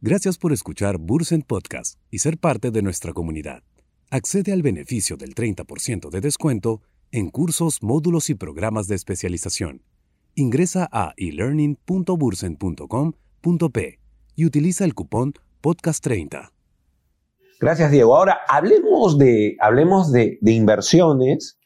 Gracias 0.00 0.38
por 0.38 0.52
escuchar 0.52 0.98
Bursen 0.98 1.42
Podcast 1.42 1.98
y 2.10 2.18
ser 2.18 2.38
parte 2.38 2.70
de 2.70 2.82
nuestra 2.82 3.12
comunidad. 3.12 3.64
Accede 4.10 4.52
al 4.52 4.62
beneficio 4.62 5.16
del 5.16 5.34
30% 5.34 6.10
de 6.10 6.20
descuento 6.20 6.82
en 7.10 7.30
cursos, 7.30 7.82
módulos 7.82 8.30
y 8.30 8.34
programas 8.34 8.86
de 8.86 8.94
especialización. 8.96 9.82
Ingresa 10.34 10.88
a 10.90 11.14
elearning.bursen.com.p 11.16 13.98
y 14.36 14.44
utiliza 14.44 14.84
el 14.84 14.94
cupón 14.94 15.32
podcast30. 15.62 16.53
Gracias, 17.64 17.90
Diego. 17.90 18.14
Ahora, 18.14 18.40
hablemos 18.46 19.16
de, 19.16 19.56
hablemos 19.58 20.12
de, 20.12 20.38
inversiones, 20.42 21.58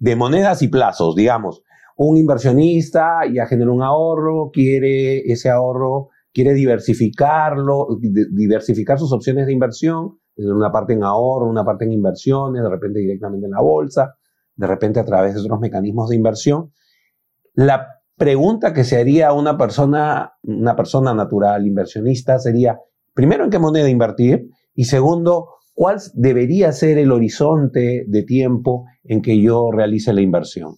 de 0.00 0.16
monedas 0.16 0.62
y 0.62 0.68
plazos, 0.68 1.14
digamos. 1.14 1.62
Un 1.96 2.16
inversionista 2.16 3.20
ya 3.32 3.46
generó 3.46 3.72
un 3.72 3.84
ahorro, 3.84 4.50
quiere 4.52 5.20
ese 5.20 5.50
ahorro, 5.50 6.08
quiere 6.32 6.54
diversificarlo, 6.54 7.86
diversificar 8.32 8.98
sus 8.98 9.12
opciones 9.12 9.46
de 9.46 9.52
inversión, 9.52 10.18
una 10.36 10.72
parte 10.72 10.94
en 10.94 11.04
ahorro, 11.04 11.48
una 11.48 11.64
parte 11.64 11.84
en 11.84 11.92
inversiones, 11.92 12.60
de 12.60 12.68
repente 12.68 12.98
directamente 12.98 13.46
en 13.46 13.52
la 13.52 13.60
bolsa, 13.60 14.16
de 14.56 14.66
repente 14.66 14.98
a 14.98 15.04
través 15.04 15.34
de 15.34 15.40
otros 15.40 15.60
mecanismos 15.60 16.08
de 16.08 16.16
inversión. 16.16 16.72
La 17.52 18.00
pregunta 18.16 18.72
que 18.72 18.82
se 18.82 18.98
haría 18.98 19.28
a 19.28 19.32
una 19.32 19.56
persona, 19.56 20.32
una 20.42 20.74
persona 20.74 21.14
natural 21.14 21.64
inversionista 21.64 22.40
sería, 22.40 22.80
primero, 23.14 23.44
¿en 23.44 23.50
qué 23.50 23.60
moneda 23.60 23.88
invertir? 23.88 24.48
Y 24.74 24.84
segundo, 24.84 25.50
¿cuál 25.72 26.00
debería 26.14 26.72
ser 26.72 26.98
el 26.98 27.12
horizonte 27.12 28.04
de 28.06 28.22
tiempo 28.22 28.86
en 29.04 29.22
que 29.22 29.40
yo 29.40 29.70
realice 29.70 30.12
la 30.12 30.20
inversión? 30.20 30.76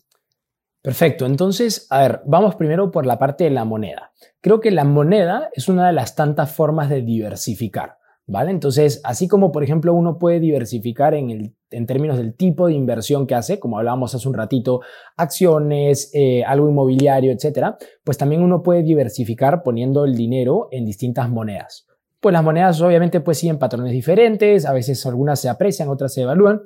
Perfecto, 0.83 1.27
entonces, 1.27 1.87
a 1.91 2.01
ver, 2.03 2.21
vamos 2.27 2.55
primero 2.55 2.93
por 2.93 3.07
la 3.07 3.19
parte 3.19 3.45
de 3.45 3.51
la 3.51 3.65
moneda. 3.65 4.13
Creo 4.41 4.61
que 4.61 4.71
la 4.71 4.85
moneda 4.85 5.51
es 5.53 5.69
una 5.69 5.89
de 5.89 5.93
las 5.93 6.15
tantas 6.15 6.53
formas 6.53 6.89
de 6.89 7.03
diversificar. 7.03 7.99
¿Vale? 8.29 8.51
Entonces, 8.51 9.01
así 9.05 9.29
como 9.29 9.53
por 9.53 9.63
ejemplo 9.63 9.95
uno 9.95 10.19
puede 10.19 10.41
diversificar 10.41 11.15
en, 11.15 11.55
términos 11.87 12.19
del 12.19 12.35
tipo 12.35 12.67
de 12.67 12.75
inversión 12.75 13.25
que 13.25 13.37
hace, 13.37 13.61
como 13.61 13.79
hablábamos 13.79 14.17
hace 14.17 14.27
un 14.27 14.35
ratito, 14.35 14.81
acciones, 15.17 16.11
eh, 16.13 16.43
algo 16.43 16.69
inmobiliario, 16.69 17.31
etcétera, 17.31 17.79
pues 18.03 18.19
también 18.19 18.43
uno 18.43 18.65
puede 18.65 18.83
diversificar 18.83 19.63
poniendo 19.63 20.05
el 20.05 20.17
dinero 20.17 20.67
en 20.73 20.85
distintas 20.85 21.31
monedas. 21.31 21.87
Pues 22.27 22.33
las 22.33 22.43
monedas 22.43 22.81
obviamente 22.81 23.21
pues 23.21 23.39
siguen 23.39 23.57
patrones 23.57 23.93
diferentes, 23.93 24.67
a 24.67 24.73
veces 24.73 25.07
algunas 25.07 25.39
se 25.39 25.49
aprecian, 25.49 25.89
otras 25.89 26.13
se 26.13 26.23
evalúan, 26.23 26.61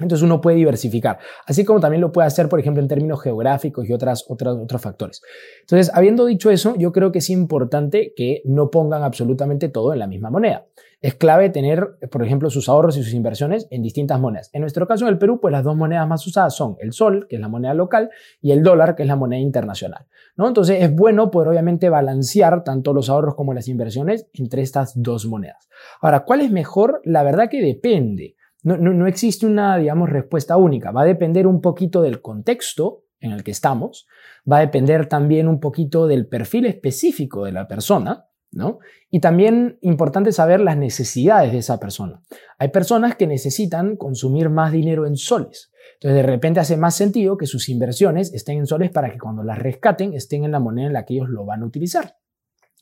entonces 0.00 0.24
uno 0.24 0.40
puede 0.40 0.56
diversificar, 0.56 1.20
así 1.46 1.64
como 1.64 1.78
también 1.78 2.00
lo 2.00 2.10
puede 2.10 2.26
hacer, 2.26 2.48
por 2.48 2.58
ejemplo, 2.58 2.82
en 2.82 2.88
términos 2.88 3.22
geográficos 3.22 3.88
y 3.88 3.92
otras, 3.92 4.24
otras, 4.26 4.56
otros 4.56 4.82
factores. 4.82 5.22
Entonces, 5.60 5.92
habiendo 5.94 6.26
dicho 6.26 6.50
eso, 6.50 6.74
yo 6.76 6.90
creo 6.90 7.12
que 7.12 7.20
es 7.20 7.30
importante 7.30 8.14
que 8.16 8.42
no 8.44 8.72
pongan 8.72 9.04
absolutamente 9.04 9.68
todo 9.68 9.92
en 9.92 10.00
la 10.00 10.08
misma 10.08 10.28
moneda. 10.28 10.66
Es 11.00 11.14
clave 11.14 11.48
tener, 11.48 11.96
por 12.10 12.22
ejemplo, 12.22 12.50
sus 12.50 12.68
ahorros 12.68 12.98
y 12.98 13.02
sus 13.02 13.14
inversiones 13.14 13.66
en 13.70 13.82
distintas 13.82 14.20
monedas. 14.20 14.50
En 14.52 14.60
nuestro 14.60 14.86
caso, 14.86 15.06
en 15.06 15.12
el 15.12 15.18
Perú, 15.18 15.40
pues 15.40 15.50
las 15.50 15.64
dos 15.64 15.74
monedas 15.74 16.06
más 16.06 16.26
usadas 16.26 16.54
son 16.54 16.76
el 16.78 16.92
sol, 16.92 17.26
que 17.28 17.36
es 17.36 17.40
la 17.40 17.48
moneda 17.48 17.72
local, 17.72 18.10
y 18.42 18.52
el 18.52 18.62
dólar, 18.62 18.96
que 18.96 19.04
es 19.04 19.08
la 19.08 19.16
moneda 19.16 19.40
internacional. 19.40 20.06
¿no? 20.36 20.46
Entonces, 20.46 20.82
es 20.82 20.94
bueno 20.94 21.30
poder 21.30 21.48
obviamente 21.48 21.88
balancear 21.88 22.64
tanto 22.64 22.92
los 22.92 23.08
ahorros 23.08 23.34
como 23.34 23.54
las 23.54 23.66
inversiones 23.68 24.28
entre 24.34 24.60
estas 24.60 24.92
dos 24.94 25.24
monedas. 25.26 25.70
Ahora, 26.02 26.20
¿cuál 26.24 26.42
es 26.42 26.50
mejor? 26.50 27.00
La 27.04 27.22
verdad 27.22 27.48
que 27.48 27.62
depende. 27.62 28.36
No, 28.62 29.06
existe 29.06 29.46
una, 29.46 29.78
digamos, 29.78 30.10
respuesta 30.10 30.58
única. 30.58 30.90
Va 30.90 31.02
a 31.02 31.06
depender 31.06 31.46
un 31.46 31.62
poquito 31.62 32.02
del 32.02 32.20
contexto 32.20 33.04
en 33.20 33.32
el 33.32 33.42
que 33.42 33.50
estamos, 33.50 34.06
va 34.50 34.58
a 34.58 34.60
depender 34.60 35.06
también 35.06 35.48
un 35.48 35.60
poquito 35.60 36.06
del 36.06 36.26
perfil 36.26 36.66
específico 36.66 37.44
de 37.44 37.52
la 37.52 37.68
persona, 37.68 38.26
¿no? 38.52 38.78
Y 39.10 39.20
también 39.20 39.78
importante 39.80 40.32
saber 40.32 40.60
las 40.60 40.76
necesidades 40.76 41.52
de 41.52 41.58
esa 41.58 41.78
persona. 41.78 42.22
Hay 42.58 42.68
personas 42.68 43.16
que 43.16 43.26
necesitan 43.26 43.96
consumir 43.96 44.48
más 44.48 44.72
dinero 44.72 45.06
en 45.06 45.16
soles. 45.16 45.70
Entonces, 45.94 46.16
de 46.16 46.22
repente 46.22 46.60
hace 46.60 46.76
más 46.76 46.94
sentido 46.94 47.36
que 47.36 47.46
sus 47.46 47.68
inversiones 47.68 48.32
estén 48.32 48.58
en 48.58 48.66
soles 48.66 48.90
para 48.90 49.10
que 49.10 49.18
cuando 49.18 49.42
las 49.42 49.58
rescaten 49.58 50.14
estén 50.14 50.44
en 50.44 50.52
la 50.52 50.60
moneda 50.60 50.86
en 50.86 50.92
la 50.92 51.04
que 51.04 51.14
ellos 51.14 51.28
lo 51.28 51.44
van 51.44 51.62
a 51.62 51.66
utilizar. 51.66 52.16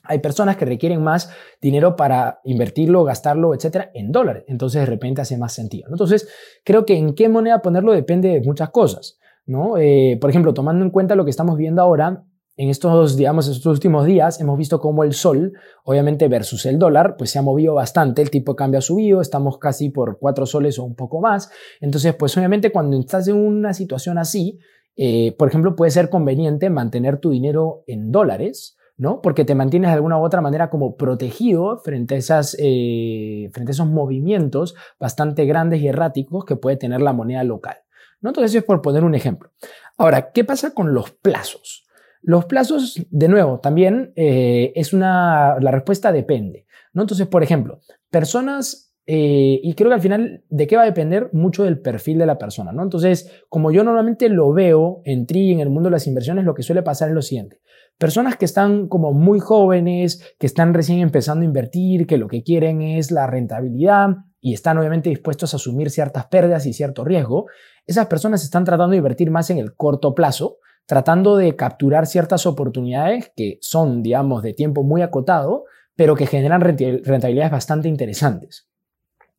Hay 0.05 0.21
personas 0.21 0.57
que 0.57 0.65
requieren 0.65 1.03
más 1.03 1.31
dinero 1.61 1.97
para 1.97 2.41
invertirlo, 2.45 3.05
gastarlo, 3.05 3.55
etcétera, 3.55 3.91
en 3.93 4.13
dólares. 4.13 4.45
Entonces, 4.47 4.81
de 4.81 4.87
repente 4.87 5.21
hace 5.21 5.37
más 5.37 5.53
sentido. 5.53 5.89
Entonces, 5.91 6.29
creo 6.65 6.87
que 6.87 6.97
en 6.97 7.15
qué 7.15 7.29
moneda 7.29 7.61
ponerlo 7.61 7.93
depende 7.93 8.29
de 8.29 8.41
muchas 8.41 8.71
cosas. 8.71 9.19
¿no? 9.49 9.79
Eh, 9.79 10.19
por 10.21 10.31
ejemplo, 10.31 10.55
tomando 10.55 10.85
en 10.85 10.91
cuenta 10.91 11.17
lo 11.17 11.25
que 11.25 11.31
estamos 11.31 11.57
viendo 11.57 11.83
ahora, 11.83 12.23
en 12.59 12.71
estos, 12.71 13.17
digamos, 13.17 13.47
estos 13.47 13.73
últimos 13.73 14.05
días 14.05 14.41
hemos 14.41 14.59
visto 14.59 14.81
cómo 14.81 15.05
el 15.05 15.15
sol, 15.15 15.53
obviamente 15.85 16.27
versus 16.27 16.67
el 16.67 16.77
dólar, 16.79 17.15
pues 17.17 17.31
se 17.31 17.39
ha 17.39 17.43
movido 17.43 17.75
bastante, 17.75 18.21
el 18.21 18.31
tipo 18.31 18.53
de 18.53 18.57
cambio 18.57 18.79
ha 18.79 18.83
subido, 18.83 19.21
estamos 19.21 19.59
casi 19.59 19.91
por 19.91 20.19
cuatro 20.19 20.45
soles 20.45 20.79
o 20.81 20.85
un 20.85 20.97
poco 20.97 21.21
más. 21.21 21.51
Entonces, 21.81 22.17
pues 22.17 22.37
obviamente 22.37 22.73
cuando 22.73 22.99
estás 22.99 23.29
en 23.29 23.37
una 23.37 23.73
situación 23.73 24.19
así, 24.19 24.59
eh, 24.97 25.37
por 25.39 25.47
ejemplo, 25.47 25.77
puede 25.77 25.93
ser 25.93 26.11
conveniente 26.11 26.69
mantener 26.69 27.21
tu 27.21 27.31
dinero 27.31 27.85
en 27.87 28.11
dólares 28.11 28.75
¿no? 28.99 29.23
Porque 29.23 29.45
te 29.45 29.55
mantienes 29.55 29.91
de 29.91 29.95
alguna 29.95 30.19
u 30.19 30.25
otra 30.25 30.41
manera 30.41 30.71
como 30.71 30.97
protegido 30.97 31.79
frente 31.79 32.17
a, 32.17 32.19
esas, 32.19 32.57
eh, 32.59 33.49
frente 33.53 33.71
a 33.71 33.75
esos 33.75 33.87
movimientos 33.87 34.75
bastante 34.99 35.47
grandes 35.47 35.81
y 35.81 35.87
erráticos 35.87 36.45
que 36.45 36.57
puede 36.57 36.77
tener 36.77 37.01
la 37.01 37.13
moneda 37.13 37.45
local. 37.45 37.77
¿no? 38.21 38.31
Entonces, 38.31 38.53
es 38.57 38.65
por 38.65 38.83
poner 38.83 39.05
un 39.05 39.15
ejemplo. 39.15 39.53
Ahora, 39.97 40.33
¿qué 40.33 40.43
pasa 40.43 40.75
con 40.75 40.95
los 40.95 41.13
plazos? 41.13 41.88
Los 42.23 42.47
plazos, 42.47 43.01
de 43.11 43.29
nuevo, 43.29 43.61
también 43.61 44.13
eh, 44.17 44.73
es 44.75 44.93
una, 44.93 45.59
la 45.61 45.71
respuesta 45.71 46.13
depende. 46.13 46.67
¿no? 46.93 47.03
Entonces, 47.03 47.27
por 47.27 47.43
ejemplo, 47.43 47.81
personas 48.11 48.89
eh, 49.11 49.61
y 49.63 49.73
creo 49.73 49.89
que 49.89 49.95
al 49.95 50.03
final, 50.03 50.45
¿de 50.51 50.67
qué 50.67 50.77
va 50.77 50.83
a 50.83 50.85
depender? 50.85 51.31
Mucho 51.33 51.65
del 51.65 51.81
perfil 51.81 52.19
de 52.19 52.27
la 52.27 52.37
persona, 52.37 52.73
¿no? 52.73 52.83
Entonces, 52.83 53.43
como 53.49 53.73
yo 53.73 53.83
normalmente 53.83 54.29
lo 54.29 54.53
veo 54.53 55.01
en 55.07 55.25
TRI, 55.25 55.53
en 55.53 55.61
el 55.61 55.71
mundo 55.71 55.89
de 55.89 55.93
las 55.93 56.07
inversiones, 56.07 56.45
lo 56.45 56.55
que 56.55 56.63
suele 56.63 56.83
pasar 56.83 57.09
es 57.09 57.15
lo 57.15 57.23
siguiente. 57.23 57.63
Personas 57.97 58.37
que 58.37 58.45
están 58.45 58.87
como 58.87 59.15
muy 59.15 59.41
jóvenes, 59.41 60.23
que 60.39 60.47
están 60.47 60.75
recién 60.75 60.99
empezando 60.99 61.41
a 61.41 61.47
invertir, 61.47 62.07
que 62.07 62.19
lo 62.19 62.29
que 62.29 62.43
quieren 62.43 62.83
es 62.83 63.11
la 63.11 63.27
rentabilidad 63.27 64.11
y 64.43 64.53
están 64.53 64.77
obviamente 64.77 65.09
dispuestos 65.09 65.55
a 65.55 65.57
asumir 65.57 65.89
ciertas 65.89 66.27
pérdidas 66.27 66.67
y 66.67 66.75
cierto 66.75 67.03
riesgo, 67.03 67.47
esas 67.87 68.09
personas 68.09 68.45
están 68.45 68.65
tratando 68.65 68.91
de 68.91 68.99
invertir 68.99 69.31
más 69.31 69.49
en 69.49 69.57
el 69.57 69.75
corto 69.75 70.15
plazo, 70.15 70.59
tratando 70.89 71.37
de 71.37 71.55
capturar 71.55 72.07
ciertas 72.07 72.47
oportunidades 72.47 73.31
que 73.37 73.59
son, 73.61 74.03
digamos, 74.03 74.43
de 74.43 74.55
tiempo 74.55 74.83
muy 74.83 75.03
acotado, 75.03 75.65
pero 75.95 76.17
que 76.17 76.27
generan 76.27 76.63
rentabilidades 76.63 77.53
bastante 77.53 77.89
interesantes. 77.89 78.65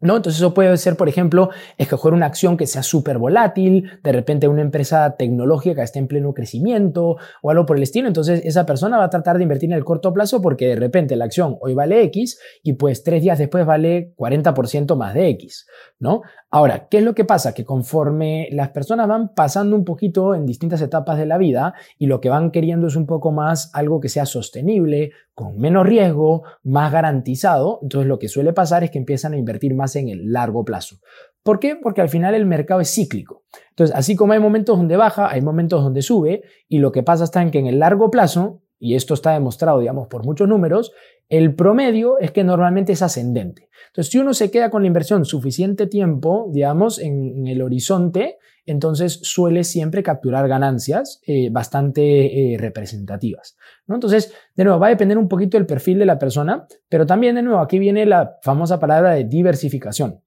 ¿No? 0.01 0.15
Entonces 0.15 0.39
eso 0.39 0.53
puede 0.53 0.77
ser, 0.77 0.95
por 0.95 1.09
ejemplo, 1.09 1.49
escoger 1.77 2.13
una 2.13 2.27
acción 2.27 2.55
que 2.55 2.67
sea 2.67 2.83
súper 2.83 3.17
volátil, 3.17 3.99
de 4.01 4.11
repente 4.13 4.47
una 4.47 4.61
empresa 4.61 5.17
tecnológica 5.17 5.75
que 5.75 5.81
esté 5.81 5.99
en 5.99 6.07
pleno 6.07 6.33
crecimiento 6.33 7.17
o 7.41 7.51
algo 7.51 7.65
por 7.65 7.75
el 7.75 7.83
estilo. 7.83 8.07
Entonces 8.07 8.41
esa 8.45 8.65
persona 8.65 8.97
va 8.97 9.05
a 9.05 9.09
tratar 9.09 9.35
de 9.37 9.43
invertir 9.43 9.71
en 9.71 9.75
el 9.75 9.83
corto 9.83 10.13
plazo 10.13 10.41
porque 10.41 10.67
de 10.67 10.77
repente 10.77 11.17
la 11.17 11.25
acción 11.25 11.57
hoy 11.59 11.73
vale 11.73 12.01
X 12.03 12.39
y 12.63 12.73
pues 12.73 13.03
tres 13.03 13.21
días 13.23 13.39
después 13.39 13.65
vale 13.65 14.13
40% 14.15 14.95
más 14.95 15.13
de 15.15 15.29
X, 15.31 15.67
¿no? 15.97 16.21
Ahora, 16.51 16.87
¿qué 16.89 16.97
es 16.97 17.03
lo 17.03 17.13
que 17.13 17.25
pasa? 17.25 17.53
Que 17.53 17.63
conforme 17.63 18.47
las 18.51 18.69
personas 18.69 19.07
van 19.07 19.35
pasando 19.35 19.75
un 19.75 19.85
poquito 19.85 20.33
en 20.33 20.47
distintas 20.47 20.81
etapas 20.81 21.19
de 21.19 21.27
la 21.27 21.37
vida 21.37 21.75
y 21.99 22.07
lo 22.07 22.19
que 22.19 22.29
van 22.29 22.49
queriendo 22.49 22.87
es 22.87 22.95
un 22.95 23.05
poco 23.05 23.31
más 23.31 23.69
algo 23.75 23.99
que 23.99 24.09
sea 24.09 24.25
sostenible, 24.25 25.11
con 25.35 25.59
menos 25.59 25.85
riesgo, 25.85 26.43
más 26.63 26.91
garantizado, 26.91 27.79
entonces 27.83 28.07
lo 28.07 28.17
que 28.17 28.29
suele 28.29 28.51
pasar 28.51 28.83
es 28.83 28.89
que 28.89 28.97
empiezan 28.97 29.33
a 29.33 29.37
invertir 29.37 29.75
más 29.75 29.95
en 29.95 30.09
el 30.09 30.31
largo 30.31 30.65
plazo. 30.65 30.97
¿Por 31.43 31.59
qué? 31.59 31.75
Porque 31.75 32.01
al 32.01 32.09
final 32.09 32.33
el 32.33 32.47
mercado 32.47 32.81
es 32.81 32.93
cíclico. 32.93 33.43
Entonces, 33.69 33.95
así 33.95 34.15
como 34.15 34.33
hay 34.33 34.39
momentos 34.39 34.75
donde 34.75 34.97
baja, 34.97 35.29
hay 35.29 35.41
momentos 35.41 35.83
donde 35.83 36.01
sube, 36.01 36.41
y 36.67 36.79
lo 36.79 36.91
que 36.91 37.03
pasa 37.03 37.25
está 37.25 37.43
en 37.43 37.51
que 37.51 37.59
en 37.59 37.67
el 37.67 37.79
largo 37.79 38.09
plazo, 38.09 38.63
y 38.79 38.95
esto 38.95 39.13
está 39.13 39.33
demostrado, 39.33 39.79
digamos, 39.79 40.07
por 40.07 40.25
muchos 40.25 40.47
números, 40.47 40.93
el 41.27 41.53
promedio 41.53 42.17
es 42.17 42.31
que 42.31 42.43
normalmente 42.43 42.93
es 42.93 43.01
ascendente. 43.01 43.69
Entonces, 43.87 44.11
si 44.11 44.17
uno 44.17 44.33
se 44.33 44.49
queda 44.49 44.69
con 44.69 44.83
la 44.83 44.87
inversión 44.87 45.25
suficiente 45.25 45.85
tiempo, 45.85 46.49
digamos, 46.51 46.97
en, 46.97 47.45
el 47.45 47.61
horizonte, 47.61 48.37
entonces 48.65 49.19
suele 49.23 49.63
siempre 49.63 50.01
capturar 50.01 50.47
ganancias 50.47 51.21
eh, 51.27 51.49
bastante 51.51 52.53
eh, 52.53 52.57
representativas. 52.57 53.57
Entonces, 53.87 54.33
de 54.55 54.63
nuevo, 54.63 54.79
va 54.79 54.87
a 54.87 54.91
depender 54.91 55.17
un 55.17 55.27
poquito 55.27 55.57
del 55.57 55.65
perfil 55.65 55.99
de 55.99 56.05
la 56.05 56.17
persona, 56.17 56.65
pero 56.87 57.05
también, 57.05 57.35
de 57.35 57.41
nuevo, 57.41 57.59
aquí 57.59 57.79
viene 57.79 58.05
la 58.05 58.37
famosa 58.41 58.79
palabra 58.79 59.11
de 59.13 59.25
diversificación. 59.25 60.21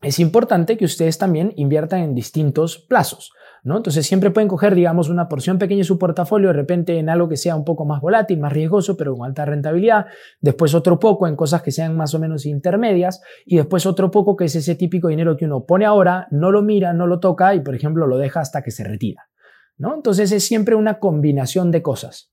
Es 0.00 0.20
importante 0.20 0.76
que 0.76 0.84
ustedes 0.84 1.18
también 1.18 1.52
inviertan 1.56 2.00
en 2.00 2.14
distintos 2.14 2.78
plazos. 2.78 3.32
Entonces 3.64 4.06
siempre 4.06 4.30
pueden 4.30 4.48
coger, 4.48 4.74
digamos, 4.74 5.08
una 5.08 5.28
porción 5.28 5.58
pequeña 5.58 5.78
de 5.78 5.84
su 5.84 5.98
portafolio 5.98 6.48
de 6.48 6.54
repente 6.54 6.98
en 6.98 7.08
algo 7.08 7.28
que 7.28 7.36
sea 7.36 7.56
un 7.56 7.64
poco 7.64 7.84
más 7.84 8.00
volátil, 8.00 8.38
más 8.38 8.52
riesgoso, 8.52 8.96
pero 8.96 9.14
con 9.14 9.26
alta 9.26 9.44
rentabilidad, 9.44 10.06
después 10.40 10.74
otro 10.74 10.98
poco 10.98 11.26
en 11.26 11.36
cosas 11.36 11.62
que 11.62 11.70
sean 11.70 11.96
más 11.96 12.14
o 12.14 12.18
menos 12.18 12.46
intermedias 12.46 13.20
y 13.44 13.56
después 13.56 13.86
otro 13.86 14.10
poco 14.10 14.36
que 14.36 14.46
es 14.46 14.54
ese 14.54 14.74
típico 14.74 15.08
dinero 15.08 15.36
que 15.36 15.44
uno 15.44 15.64
pone 15.64 15.84
ahora, 15.84 16.26
no 16.30 16.50
lo 16.50 16.62
mira, 16.62 16.92
no 16.92 17.06
lo 17.06 17.20
toca 17.20 17.54
y, 17.54 17.60
por 17.60 17.74
ejemplo, 17.74 18.06
lo 18.06 18.18
deja 18.18 18.40
hasta 18.40 18.62
que 18.62 18.70
se 18.70 18.84
retira, 18.84 19.28
¿no? 19.76 19.94
Entonces 19.94 20.32
es 20.32 20.44
siempre 20.44 20.74
una 20.74 20.98
combinación 20.98 21.70
de 21.70 21.82
cosas. 21.82 22.32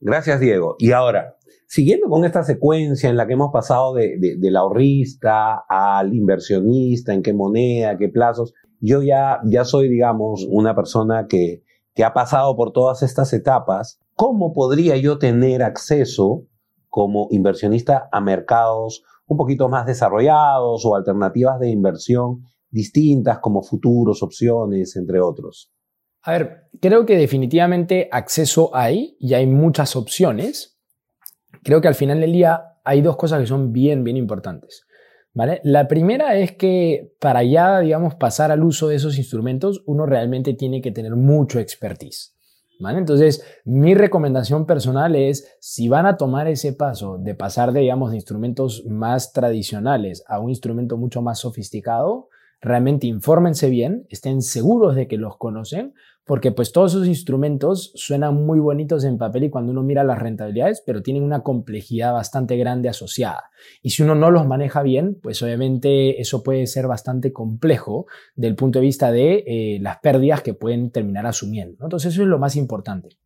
Gracias, 0.00 0.40
Diego. 0.40 0.76
Y 0.78 0.92
ahora, 0.92 1.36
siguiendo 1.66 2.08
con 2.08 2.24
esta 2.24 2.44
secuencia 2.44 3.10
en 3.10 3.16
la 3.16 3.26
que 3.26 3.32
hemos 3.34 3.52
pasado 3.52 3.94
de, 3.94 4.36
del 4.38 4.56
ahorrista 4.56 5.64
al 5.68 6.14
inversionista, 6.14 7.12
en 7.12 7.22
qué 7.22 7.32
moneda, 7.32 7.98
qué 7.98 8.08
plazos, 8.08 8.54
yo 8.80 9.02
ya, 9.02 9.40
ya 9.44 9.64
soy, 9.64 9.88
digamos, 9.88 10.46
una 10.48 10.74
persona 10.74 11.26
que, 11.28 11.62
que 11.94 12.04
ha 12.04 12.12
pasado 12.12 12.56
por 12.56 12.72
todas 12.72 13.02
estas 13.02 13.32
etapas. 13.32 14.00
¿Cómo 14.14 14.52
podría 14.52 14.96
yo 14.96 15.18
tener 15.18 15.62
acceso 15.62 16.44
como 16.88 17.28
inversionista 17.30 18.08
a 18.12 18.20
mercados 18.20 19.02
un 19.26 19.36
poquito 19.36 19.68
más 19.68 19.86
desarrollados 19.86 20.84
o 20.84 20.96
alternativas 20.96 21.60
de 21.60 21.70
inversión 21.70 22.44
distintas 22.70 23.38
como 23.38 23.62
futuros, 23.62 24.22
opciones, 24.22 24.96
entre 24.96 25.20
otros? 25.20 25.72
A 26.22 26.32
ver, 26.32 26.68
creo 26.80 27.06
que 27.06 27.16
definitivamente 27.16 28.08
acceso 28.10 28.74
hay 28.74 29.16
y 29.18 29.34
hay 29.34 29.46
muchas 29.46 29.96
opciones. 29.96 30.78
Creo 31.62 31.80
que 31.80 31.88
al 31.88 31.94
final 31.94 32.20
del 32.20 32.32
día 32.32 32.78
hay 32.84 33.00
dos 33.02 33.16
cosas 33.16 33.40
que 33.40 33.46
son 33.46 33.72
bien, 33.72 34.04
bien 34.04 34.16
importantes. 34.16 34.86
La 35.62 35.86
primera 35.86 36.36
es 36.36 36.52
que 36.52 37.14
para 37.20 37.44
ya, 37.44 37.80
digamos, 37.80 38.16
pasar 38.16 38.50
al 38.50 38.64
uso 38.64 38.88
de 38.88 38.96
esos 38.96 39.18
instrumentos, 39.18 39.82
uno 39.86 40.04
realmente 40.04 40.54
tiene 40.54 40.80
que 40.82 40.90
tener 40.90 41.14
mucho 41.14 41.60
expertise. 41.60 42.34
¿Vale? 42.80 42.98
Entonces, 42.98 43.44
mi 43.64 43.94
recomendación 43.94 44.64
personal 44.64 45.16
es, 45.16 45.56
si 45.60 45.88
van 45.88 46.06
a 46.06 46.16
tomar 46.16 46.46
ese 46.46 46.72
paso 46.72 47.18
de 47.18 47.34
pasar, 47.34 47.72
de, 47.72 47.80
digamos, 47.80 48.10
de 48.10 48.16
instrumentos 48.16 48.84
más 48.86 49.32
tradicionales 49.32 50.22
a 50.28 50.38
un 50.38 50.50
instrumento 50.50 50.96
mucho 50.96 51.20
más 51.20 51.40
sofisticado, 51.40 52.28
realmente 52.60 53.06
infórmense 53.08 53.68
bien, 53.68 54.06
estén 54.10 54.42
seguros 54.42 54.94
de 54.94 55.08
que 55.08 55.16
los 55.16 55.36
conocen, 55.36 55.94
porque 56.28 56.52
pues 56.52 56.72
todos 56.72 56.92
esos 56.92 57.08
instrumentos 57.08 57.90
suenan 57.94 58.34
muy 58.34 58.60
bonitos 58.60 59.02
en 59.04 59.16
papel 59.16 59.44
y 59.44 59.50
cuando 59.50 59.72
uno 59.72 59.82
mira 59.82 60.04
las 60.04 60.18
rentabilidades, 60.18 60.82
pero 60.84 61.02
tienen 61.02 61.22
una 61.22 61.42
complejidad 61.42 62.12
bastante 62.12 62.58
grande 62.58 62.90
asociada. 62.90 63.44
Y 63.80 63.90
si 63.90 64.02
uno 64.02 64.14
no 64.14 64.30
los 64.30 64.46
maneja 64.46 64.82
bien, 64.82 65.18
pues 65.22 65.42
obviamente 65.42 66.20
eso 66.20 66.42
puede 66.42 66.66
ser 66.66 66.86
bastante 66.86 67.32
complejo 67.32 68.04
del 68.36 68.56
punto 68.56 68.78
de 68.78 68.84
vista 68.84 69.10
de 69.10 69.42
eh, 69.46 69.78
las 69.80 70.00
pérdidas 70.00 70.42
que 70.42 70.52
pueden 70.52 70.90
terminar 70.90 71.24
asumiendo. 71.26 71.82
Entonces 71.82 72.12
eso 72.12 72.22
es 72.22 72.28
lo 72.28 72.38
más 72.38 72.56
importante. 72.56 73.16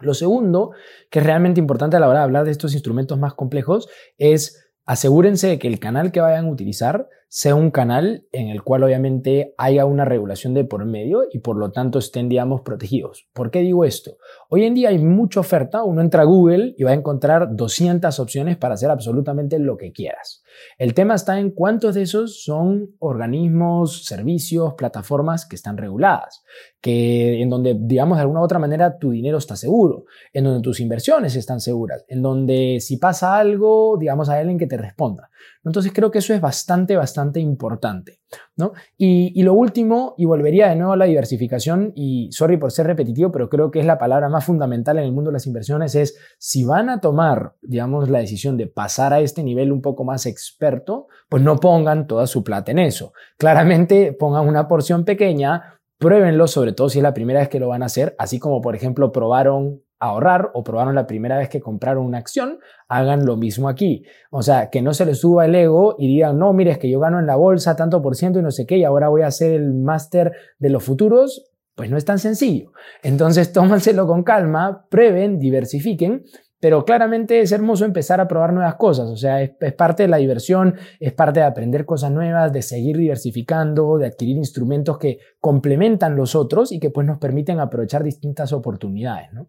Lo 0.00 0.12
segundo, 0.12 0.72
que 1.10 1.20
es 1.20 1.24
realmente 1.24 1.60
importante 1.60 1.96
a 1.96 2.00
la 2.00 2.08
hora 2.08 2.18
de 2.18 2.24
hablar 2.24 2.44
de 2.44 2.50
estos 2.50 2.74
instrumentos 2.74 3.16
más 3.20 3.34
complejos, 3.34 3.88
es 4.18 4.66
asegúrense 4.84 5.46
de 5.46 5.58
que 5.60 5.68
el 5.68 5.78
canal 5.78 6.10
que 6.10 6.20
vayan 6.20 6.46
a 6.46 6.50
utilizar 6.50 7.08
sea 7.28 7.54
un 7.54 7.70
canal 7.70 8.26
en 8.32 8.48
el 8.48 8.62
cual 8.62 8.84
obviamente 8.84 9.54
haya 9.58 9.84
una 9.84 10.04
regulación 10.04 10.54
de 10.54 10.64
por 10.64 10.84
medio 10.84 11.24
y 11.30 11.40
por 11.40 11.56
lo 11.56 11.72
tanto 11.72 11.98
estén, 11.98 12.28
digamos, 12.28 12.62
protegidos. 12.62 13.28
¿Por 13.32 13.50
qué 13.50 13.60
digo 13.60 13.84
esto? 13.84 14.18
Hoy 14.48 14.64
en 14.64 14.74
día 14.74 14.90
hay 14.90 14.98
mucha 14.98 15.40
oferta, 15.40 15.82
uno 15.82 16.00
entra 16.00 16.22
a 16.22 16.26
Google 16.26 16.74
y 16.76 16.84
va 16.84 16.92
a 16.92 16.94
encontrar 16.94 17.54
200 17.54 18.18
opciones 18.20 18.56
para 18.56 18.74
hacer 18.74 18.90
absolutamente 18.90 19.58
lo 19.58 19.76
que 19.76 19.92
quieras. 19.92 20.42
El 20.78 20.94
tema 20.94 21.14
está 21.14 21.38
en 21.38 21.50
cuántos 21.50 21.94
de 21.94 22.02
esos 22.02 22.42
son 22.42 22.94
organismos, 22.98 24.04
servicios, 24.04 24.74
plataformas 24.74 25.46
que 25.46 25.56
están 25.56 25.76
reguladas, 25.76 26.42
que 26.80 27.40
en 27.40 27.50
donde, 27.50 27.76
digamos, 27.78 28.18
de 28.18 28.22
alguna 28.22 28.40
u 28.40 28.44
otra 28.44 28.58
manera 28.58 28.98
tu 28.98 29.10
dinero 29.10 29.38
está 29.38 29.56
seguro, 29.56 30.04
en 30.32 30.44
donde 30.44 30.62
tus 30.62 30.80
inversiones 30.80 31.36
están 31.36 31.60
seguras, 31.60 32.04
en 32.08 32.22
donde 32.22 32.78
si 32.80 32.96
pasa 32.96 33.36
algo, 33.36 33.96
digamos, 33.98 34.28
hay 34.28 34.40
alguien 34.40 34.58
que 34.58 34.66
te 34.66 34.76
responda. 34.76 35.30
Entonces 35.64 35.92
creo 35.92 36.10
que 36.10 36.18
eso 36.18 36.32
es 36.32 36.40
bastante, 36.40 36.96
bastante 36.96 37.40
importante. 37.40 38.20
¿no? 38.56 38.72
Y, 38.96 39.42
lo 39.42 39.54
último, 39.54 40.14
y 40.16 40.24
volvería 40.24 40.68
de 40.68 40.76
nuevo 40.76 40.92
a 40.92 40.96
la 40.96 41.04
diversificación, 41.04 41.92
y 41.94 42.30
sorry 42.32 42.56
por 42.56 42.72
ser 42.72 42.86
repetitivo, 42.86 43.30
pero 43.30 43.48
creo 43.48 43.70
que 43.70 43.80
es 43.80 43.86
la 43.86 43.98
palabra 43.98 44.28
más 44.28 44.44
fundamental 44.44 44.98
en 44.98 45.04
el 45.04 45.12
mundo 45.12 45.30
de 45.30 45.34
las 45.34 45.46
inversiones, 45.46 45.94
es 45.94 46.16
si 46.38 46.64
van 46.64 46.88
a 46.88 47.00
tomar, 47.00 47.54
digamos, 47.62 48.08
la 48.08 48.20
decisión 48.20 48.56
de 48.56 48.66
pasar 48.66 49.12
a 49.12 49.20
este 49.20 49.42
nivel 49.42 49.72
un 49.72 49.82
poco 49.82 50.04
más 50.04 50.26
experto, 50.48 51.08
pues 51.28 51.42
no 51.42 51.56
pongan 51.56 52.06
toda 52.06 52.26
su 52.26 52.44
plata 52.44 52.70
en 52.72 52.78
eso. 52.78 53.12
Claramente 53.38 54.12
pongan 54.12 54.48
una 54.48 54.68
porción 54.68 55.04
pequeña, 55.04 55.80
pruébenlo, 55.98 56.46
sobre 56.46 56.72
todo 56.72 56.88
si 56.88 56.98
es 56.98 57.02
la 57.02 57.14
primera 57.14 57.40
vez 57.40 57.48
que 57.48 57.60
lo 57.60 57.68
van 57.68 57.82
a 57.82 57.86
hacer, 57.86 58.14
así 58.18 58.38
como 58.38 58.60
por 58.60 58.74
ejemplo 58.76 59.12
probaron 59.12 59.82
ahorrar 59.98 60.50
o 60.54 60.62
probaron 60.62 60.94
la 60.94 61.06
primera 61.06 61.38
vez 61.38 61.48
que 61.48 61.60
compraron 61.60 62.04
una 62.04 62.18
acción, 62.18 62.58
hagan 62.88 63.24
lo 63.24 63.36
mismo 63.36 63.68
aquí. 63.68 64.04
O 64.30 64.42
sea, 64.42 64.70
que 64.70 64.82
no 64.82 64.94
se 64.94 65.06
les 65.06 65.20
suba 65.20 65.46
el 65.46 65.54
ego 65.54 65.96
y 65.98 66.08
digan, 66.08 66.38
no, 66.38 66.52
mire, 66.52 66.72
es 66.72 66.78
que 66.78 66.90
yo 66.90 67.00
gano 67.00 67.18
en 67.18 67.26
la 67.26 67.36
bolsa 67.36 67.76
tanto 67.76 68.02
por 68.02 68.14
ciento 68.14 68.38
y 68.38 68.42
no 68.42 68.50
sé 68.50 68.66
qué, 68.66 68.76
y 68.76 68.84
ahora 68.84 69.08
voy 69.08 69.22
a 69.22 69.28
hacer 69.28 69.52
el 69.52 69.72
máster 69.74 70.32
de 70.58 70.70
los 70.70 70.84
futuros. 70.84 71.50
Pues 71.74 71.90
no 71.90 71.98
es 71.98 72.06
tan 72.06 72.18
sencillo. 72.18 72.72
Entonces, 73.02 73.52
tómanselo 73.54 74.06
con 74.06 74.22
calma, 74.22 74.86
prueben, 74.88 75.38
diversifiquen, 75.38 76.24
pero 76.60 76.84
claramente 76.84 77.40
es 77.40 77.52
hermoso 77.52 77.84
empezar 77.84 78.20
a 78.20 78.28
probar 78.28 78.52
nuevas 78.52 78.76
cosas, 78.76 79.08
o 79.08 79.16
sea, 79.16 79.42
es, 79.42 79.50
parte 79.74 80.04
de 80.04 80.08
la 80.08 80.16
diversión, 80.16 80.76
es 81.00 81.12
parte 81.12 81.40
de 81.40 81.46
aprender 81.46 81.84
cosas 81.84 82.10
nuevas, 82.10 82.52
de 82.52 82.62
seguir 82.62 82.96
diversificando, 82.96 83.98
de 83.98 84.06
adquirir 84.06 84.36
instrumentos 84.36 84.98
que 84.98 85.18
complementan 85.40 86.16
los 86.16 86.34
otros 86.34 86.72
y 86.72 86.80
que 86.80 86.90
pues 86.90 87.06
nos 87.06 87.18
permiten 87.18 87.60
aprovechar 87.60 88.02
distintas 88.02 88.52
oportunidades, 88.52 89.32
¿no? 89.32 89.48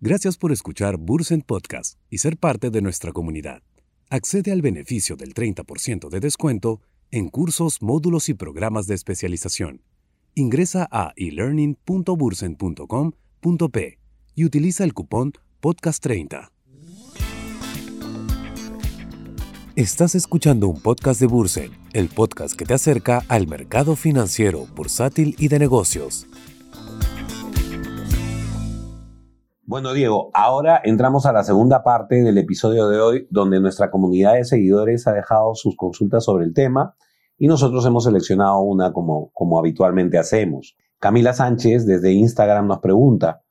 Gracias 0.00 0.36
por 0.36 0.52
escuchar 0.52 0.96
Bursen 0.98 1.42
Podcast 1.42 1.98
y 2.10 2.18
ser 2.18 2.36
parte 2.36 2.70
de 2.70 2.82
nuestra 2.82 3.12
comunidad. 3.12 3.62
Accede 4.10 4.52
al 4.52 4.60
beneficio 4.60 5.16
del 5.16 5.34
30% 5.34 6.10
de 6.10 6.20
descuento 6.20 6.80
en 7.10 7.28
cursos, 7.28 7.80
módulos 7.80 8.28
y 8.28 8.34
programas 8.34 8.86
de 8.86 8.94
especialización. 8.94 9.82
Ingresa 10.34 10.86
a 10.90 11.12
elearning.bursen.com.p 11.16 13.98
y 14.34 14.44
utiliza 14.44 14.84
el 14.84 14.92
cupón 14.92 15.32
Podcast30. 15.64 16.50
Estás 19.76 20.14
escuchando 20.14 20.68
un 20.68 20.78
podcast 20.78 21.18
de 21.22 21.26
Bursen, 21.26 21.70
el 21.94 22.10
podcast 22.10 22.54
que 22.54 22.66
te 22.66 22.74
acerca 22.74 23.22
al 23.30 23.46
mercado 23.46 23.96
financiero, 23.96 24.66
bursátil 24.76 25.34
y 25.38 25.48
de 25.48 25.58
negocios. 25.58 26.26
Bueno, 29.62 29.94
Diego, 29.94 30.28
ahora 30.34 30.82
entramos 30.84 31.24
a 31.24 31.32
la 31.32 31.42
segunda 31.44 31.82
parte 31.82 32.16
del 32.22 32.36
episodio 32.36 32.88
de 32.88 33.00
hoy, 33.00 33.26
donde 33.30 33.58
nuestra 33.58 33.90
comunidad 33.90 34.34
de 34.34 34.44
seguidores 34.44 35.06
ha 35.06 35.14
dejado 35.14 35.54
sus 35.54 35.76
consultas 35.76 36.26
sobre 36.26 36.44
el 36.44 36.52
tema 36.52 36.94
y 37.38 37.46
nosotros 37.46 37.86
hemos 37.86 38.04
seleccionado 38.04 38.60
una 38.60 38.92
como, 38.92 39.30
como 39.32 39.58
habitualmente 39.58 40.18
hacemos. 40.18 40.76
Camila 40.98 41.32
Sánchez 41.32 41.86
desde 41.86 42.12
Instagram 42.12 42.66
nos 42.66 42.80
pregunta, 42.80 43.43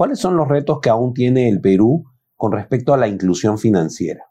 ¿cuáles 0.00 0.18
son 0.18 0.34
los 0.34 0.48
retos 0.48 0.78
que 0.80 0.88
aún 0.88 1.12
tiene 1.12 1.46
el 1.50 1.60
Perú 1.60 2.06
con 2.34 2.52
respecto 2.52 2.94
a 2.94 2.96
la 2.96 3.06
inclusión 3.06 3.58
financiera? 3.58 4.30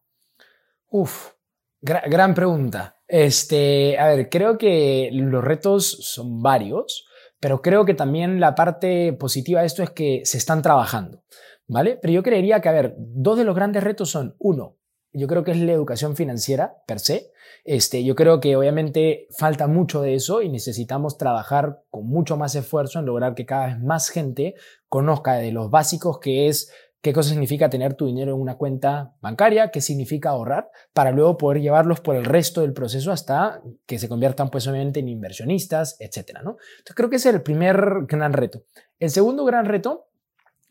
Uf, 0.89 1.33
gran 1.79 2.33
pregunta. 2.33 2.97
Este, 3.07 3.95
a 3.99 4.07
ver, 4.07 4.29
creo 4.29 4.57
que 4.57 5.11
los 5.13 5.43
retos 5.43 5.85
son 5.85 6.41
varios. 6.41 7.05
Pero 7.39 7.61
creo 7.61 7.85
que 7.85 7.93
también 7.93 8.39
la 8.39 8.55
parte 8.55 9.13
positiva 9.13 9.59
de 9.59 9.67
esto 9.67 9.83
es 9.83 9.91
que 9.91 10.21
se 10.23 10.39
están 10.39 10.63
trabajando, 10.63 11.23
¿vale? 11.67 11.99
Pero 12.01 12.13
yo 12.13 12.23
creería 12.23 12.61
que, 12.61 12.69
a 12.69 12.71
ver, 12.71 12.95
dos 12.97 13.37
de 13.37 13.43
los 13.43 13.55
grandes 13.55 13.83
retos 13.83 14.09
son, 14.09 14.35
uno, 14.39 14.78
yo 15.13 15.27
creo 15.27 15.43
que 15.43 15.51
es 15.51 15.57
la 15.57 15.71
educación 15.71 16.15
financiera 16.15 16.75
per 16.85 16.99
se. 16.99 17.31
Este, 17.63 18.03
yo 18.03 18.15
creo 18.15 18.39
que 18.39 18.55
obviamente 18.55 19.27
falta 19.37 19.67
mucho 19.67 20.01
de 20.01 20.15
eso 20.15 20.41
y 20.41 20.49
necesitamos 20.49 21.17
trabajar 21.17 21.81
con 21.89 22.07
mucho 22.07 22.37
más 22.37 22.55
esfuerzo 22.55 22.99
en 22.99 23.05
lograr 23.05 23.35
que 23.35 23.45
cada 23.45 23.67
vez 23.67 23.79
más 23.79 24.09
gente 24.09 24.55
conozca 24.87 25.33
de 25.33 25.51
los 25.51 25.69
básicos 25.69 26.19
que 26.19 26.47
es 26.47 26.71
qué 27.01 27.13
cosa 27.13 27.29
significa 27.29 27.69
tener 27.69 27.93
tu 27.93 28.07
dinero 28.07 28.33
en 28.33 28.41
una 28.41 28.55
cuenta 28.55 29.13
bancaria, 29.21 29.71
qué 29.71 29.81
significa 29.81 30.29
ahorrar, 30.29 30.69
para 30.93 31.11
luego 31.11 31.37
poder 31.37 31.61
llevarlos 31.61 32.01
por 32.01 32.15
el 32.15 32.25
resto 32.25 32.61
del 32.61 32.73
proceso 32.73 33.11
hasta 33.11 33.61
que 33.85 33.99
se 33.99 34.09
conviertan 34.09 34.49
pues 34.49 34.67
obviamente 34.67 34.99
en 34.99 35.07
inversionistas, 35.07 35.95
etcétera, 35.99 36.41
¿no? 36.43 36.57
Entonces 36.79 36.95
creo 36.95 37.09
que 37.09 37.15
ese 37.15 37.29
es 37.29 37.35
el 37.35 37.41
primer 37.41 38.05
gran 38.07 38.33
reto. 38.33 38.63
El 38.99 39.09
segundo 39.09 39.45
gran 39.45 39.65
reto 39.65 40.07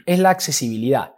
es 0.04 0.18
la 0.18 0.30
accesibilidad. 0.30 1.14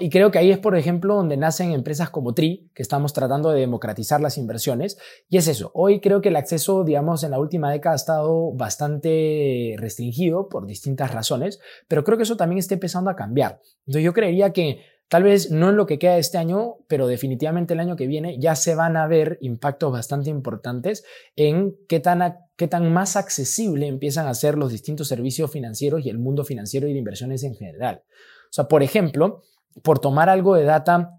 Y 0.00 0.10
creo 0.10 0.30
que 0.30 0.38
ahí 0.38 0.50
es, 0.50 0.58
por 0.58 0.76
ejemplo, 0.76 1.14
donde 1.14 1.36
nacen 1.36 1.70
empresas 1.72 2.10
como 2.10 2.34
TRI, 2.34 2.70
que 2.74 2.82
estamos 2.82 3.12
tratando 3.12 3.50
de 3.50 3.60
democratizar 3.60 4.20
las 4.20 4.36
inversiones. 4.36 4.98
Y 5.28 5.36
es 5.36 5.46
eso, 5.46 5.70
hoy 5.72 6.00
creo 6.00 6.20
que 6.20 6.30
el 6.30 6.36
acceso, 6.36 6.82
digamos, 6.82 7.22
en 7.22 7.30
la 7.30 7.38
última 7.38 7.70
década 7.70 7.92
ha 7.92 7.96
estado 7.96 8.52
bastante 8.52 9.76
restringido 9.78 10.48
por 10.48 10.66
distintas 10.66 11.14
razones, 11.14 11.60
pero 11.86 12.02
creo 12.02 12.16
que 12.16 12.24
eso 12.24 12.36
también 12.36 12.58
está 12.58 12.74
empezando 12.74 13.08
a 13.08 13.16
cambiar. 13.16 13.60
Entonces 13.86 14.02
yo 14.02 14.12
creería 14.12 14.52
que 14.52 14.80
Tal 15.08 15.22
vez 15.22 15.50
no 15.50 15.70
en 15.70 15.76
lo 15.76 15.86
que 15.86 15.98
queda 15.98 16.18
este 16.18 16.36
año, 16.36 16.76
pero 16.86 17.06
definitivamente 17.06 17.72
el 17.72 17.80
año 17.80 17.96
que 17.96 18.06
viene 18.06 18.38
ya 18.38 18.54
se 18.54 18.74
van 18.74 18.98
a 18.98 19.06
ver 19.06 19.38
impactos 19.40 19.90
bastante 19.90 20.28
importantes 20.28 21.02
en 21.34 21.74
qué 21.88 21.98
tan, 21.98 22.36
qué 22.56 22.68
tan 22.68 22.92
más 22.92 23.16
accesible 23.16 23.86
empiezan 23.86 24.26
a 24.26 24.34
ser 24.34 24.58
los 24.58 24.70
distintos 24.70 25.08
servicios 25.08 25.50
financieros 25.50 26.04
y 26.04 26.10
el 26.10 26.18
mundo 26.18 26.44
financiero 26.44 26.86
y 26.86 26.92
de 26.92 26.98
inversiones 26.98 27.42
en 27.42 27.54
general. 27.54 28.02
O 28.04 28.52
sea, 28.52 28.68
por 28.68 28.82
ejemplo, 28.82 29.42
por 29.82 29.98
tomar 29.98 30.28
algo 30.28 30.54
de 30.54 30.64
data 30.64 31.18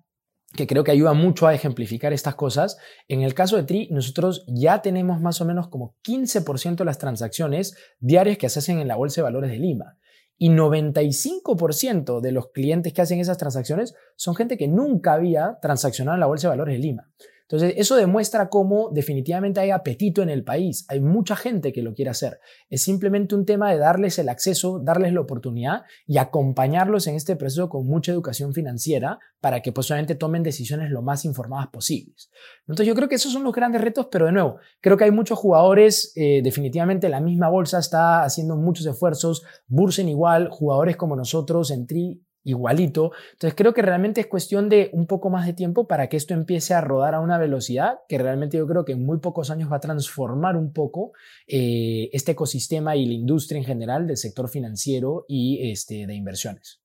que 0.56 0.68
creo 0.68 0.84
que 0.84 0.92
ayuda 0.92 1.14
mucho 1.14 1.48
a 1.48 1.54
ejemplificar 1.54 2.14
estas 2.14 2.36
cosas. 2.36 2.78
En 3.08 3.22
el 3.22 3.34
caso 3.34 3.56
de 3.56 3.64
TRI, 3.64 3.90
nosotros 3.92 4.46
ya 4.48 4.82
tenemos 4.82 5.22
más 5.22 5.42
o 5.42 5.46
menos 5.46 5.68
como 5.68 5.96
15% 6.04 6.76
de 6.76 6.86
las 6.86 6.98
transacciones 6.98 7.76
diarias 8.00 8.38
que 8.38 8.50
se 8.50 8.60
hacen 8.60 8.80
en 8.80 8.88
la 8.88 8.96
Bolsa 8.96 9.22
de 9.22 9.26
Valores 9.26 9.52
de 9.52 9.60
Lima. 9.60 9.98
Y 10.38 10.50
95% 10.50 12.22
de 12.22 12.32
los 12.32 12.52
clientes 12.52 12.94
que 12.94 13.02
hacen 13.02 13.20
esas 13.20 13.38
transacciones 13.38 13.94
son 14.16 14.36
gente 14.36 14.58
que 14.58 14.68
nunca 14.68 15.14
había 15.14 15.60
transaccionado 15.62 16.16
en 16.16 16.22
la 16.22 16.28
Bolsa 16.28 16.48
de 16.48 16.54
Valores 16.54 16.76
de 16.76 16.80
Lima. 16.80 17.12
Entonces, 17.52 17.74
eso 17.78 17.96
demuestra 17.96 18.48
cómo 18.48 18.92
definitivamente 18.92 19.60
hay 19.60 19.72
apetito 19.72 20.22
en 20.22 20.30
el 20.30 20.44
país. 20.44 20.86
Hay 20.88 21.00
mucha 21.00 21.36
gente 21.36 21.74
que 21.74 21.82
lo 21.82 21.96
quiere 21.96 22.12
hacer. 22.12 22.40
Es 22.70 22.84
simplemente 22.84 23.34
un 23.34 23.44
tema 23.44 23.72
de 23.72 23.80
darles 23.80 24.20
el 24.20 24.30
acceso, 24.30 24.80
darles 24.80 25.14
la 25.14 25.22
oportunidad 25.22 25.82
y 26.06 26.20
acompañarlos 26.20 27.08
en 27.08 27.16
este 27.16 27.36
proceso 27.36 27.68
con 27.68 27.88
mucha 27.88 28.12
educación 28.12 28.54
financiera 28.54 29.18
para 29.42 29.64
que 29.64 29.72
posiblemente 29.72 30.14
tomen 30.14 30.44
decisiones 30.44 30.92
lo 30.92 31.02
más 31.02 31.26
informadas 31.26 31.70
posibles. 31.70 32.30
Entonces, 32.68 32.86
yo 32.86 32.94
creo 32.94 33.10
que 33.10 33.16
esos 33.16 33.34
son 33.34 33.44
los 33.44 33.54
grandes 33.54 33.82
retos, 33.82 34.10
pero 34.12 34.28
de 34.28 34.32
nuevo, 34.32 34.58
creo 34.80 34.96
que 34.96 35.06
hay 35.06 35.12
muchos 35.12 35.40
jugadores, 35.40 36.14
eh, 36.16 36.42
definitivamente 36.44 37.10
la 37.10 37.20
misma 37.20 37.50
bolsa 37.50 37.80
está 37.80 38.24
haciendo 38.24 38.58
muchos 38.58 38.86
esfuerzos, 38.86 39.42
Bursen 39.68 40.08
igual, 40.08 40.50
jugadores 40.50 40.98
como 40.98 41.16
nosotros 41.16 41.72
en 41.72 41.88
Tri 41.88 42.22
igualito. 42.44 43.12
Entonces 43.34 43.56
creo 43.56 43.74
que 43.74 43.82
realmente 43.82 44.22
es 44.22 44.28
cuestión 44.28 44.70
de 44.70 44.90
un 44.94 45.08
poco 45.08 45.30
más 45.30 45.46
de 45.46 45.54
tiempo 45.54 45.88
para 45.88 46.08
que 46.08 46.18
esto 46.18 46.34
empiece 46.34 46.74
a 46.74 46.82
rodar 46.82 47.16
a 47.16 47.20
una 47.20 47.38
velocidad 47.38 48.00
que 48.08 48.18
realmente 48.18 48.58
yo 48.58 48.68
creo 48.68 48.86
que 48.86 48.94
en 48.94 49.06
muy 49.06 49.20
pocos 49.20 49.52
años 49.52 49.72
va 49.72 49.78
a 49.78 49.82
transformar 49.82 50.56
un 50.56 50.74
poco 50.74 51.12
eh, 51.48 52.10
este 52.14 52.32
ecosistema 52.34 52.96
y 52.96 53.06
la 53.06 53.14
industria 53.14 53.60
en 53.60 53.66
general 53.66 54.08
del 54.08 54.18
sector 54.18 54.50
financiero 54.50 55.26
y 55.28 55.72
este, 55.72 56.08
de 56.08 56.16
inversiones. 56.16 56.82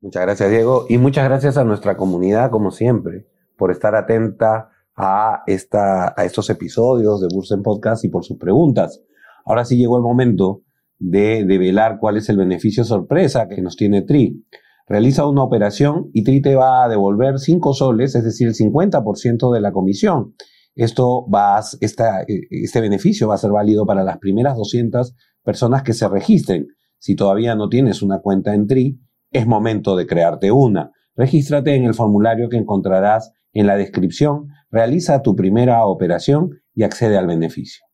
Muchas 0.00 0.22
gracias 0.22 0.50
Diego 0.50 0.86
y 0.88 0.98
muchas 0.98 1.24
gracias 1.24 1.56
a 1.56 1.64
nuestra 1.64 1.96
comunidad 1.96 2.50
como 2.50 2.70
siempre 2.70 3.26
por 3.56 3.72
estar 3.72 3.96
atenta 3.96 4.70
a, 4.94 5.42
esta, 5.46 6.14
a 6.16 6.24
estos 6.24 6.50
episodios 6.50 7.20
de 7.20 7.28
Bursen 7.32 7.62
Podcast 7.62 8.04
y 8.04 8.08
por 8.08 8.24
sus 8.24 8.36
preguntas. 8.36 9.02
Ahora 9.44 9.64
sí 9.64 9.76
llegó 9.76 9.96
el 9.96 10.02
momento 10.02 10.62
de 10.98 11.44
develar 11.44 11.98
cuál 12.00 12.16
es 12.16 12.28
el 12.28 12.36
beneficio 12.36 12.84
sorpresa 12.84 13.48
que 13.48 13.62
nos 13.62 13.76
tiene 13.76 14.02
TRI. 14.02 14.44
Realiza 14.86 15.26
una 15.26 15.42
operación 15.42 16.10
y 16.12 16.24
TRI 16.24 16.42
te 16.42 16.54
va 16.54 16.84
a 16.84 16.88
devolver 16.88 17.38
5 17.38 17.74
soles, 17.74 18.14
es 18.14 18.24
decir, 18.24 18.48
el 18.48 18.54
50% 18.54 19.52
de 19.52 19.60
la 19.60 19.72
comisión. 19.72 20.34
Esto 20.74 21.26
va 21.28 21.60
esta, 21.80 22.24
este 22.26 22.80
beneficio 22.80 23.28
va 23.28 23.34
a 23.34 23.38
ser 23.38 23.50
válido 23.50 23.84
para 23.84 24.04
las 24.04 24.18
primeras 24.18 24.56
200 24.56 25.14
personas 25.42 25.82
que 25.82 25.92
se 25.92 26.08
registren. 26.08 26.68
Si 26.98 27.16
todavía 27.16 27.54
no 27.54 27.68
tienes 27.68 28.02
una 28.02 28.20
cuenta 28.20 28.54
en 28.54 28.66
TRI, 28.66 29.00
es 29.30 29.46
momento 29.46 29.96
de 29.96 30.06
crearte 30.06 30.50
una. 30.50 30.92
Regístrate 31.14 31.74
en 31.74 31.84
el 31.84 31.94
formulario 31.94 32.48
que 32.48 32.56
encontrarás 32.56 33.32
en 33.52 33.66
la 33.66 33.76
descripción, 33.76 34.48
realiza 34.70 35.22
tu 35.22 35.34
primera 35.34 35.84
operación 35.84 36.62
y 36.74 36.84
accede 36.84 37.16
al 37.16 37.26
beneficio. 37.26 37.84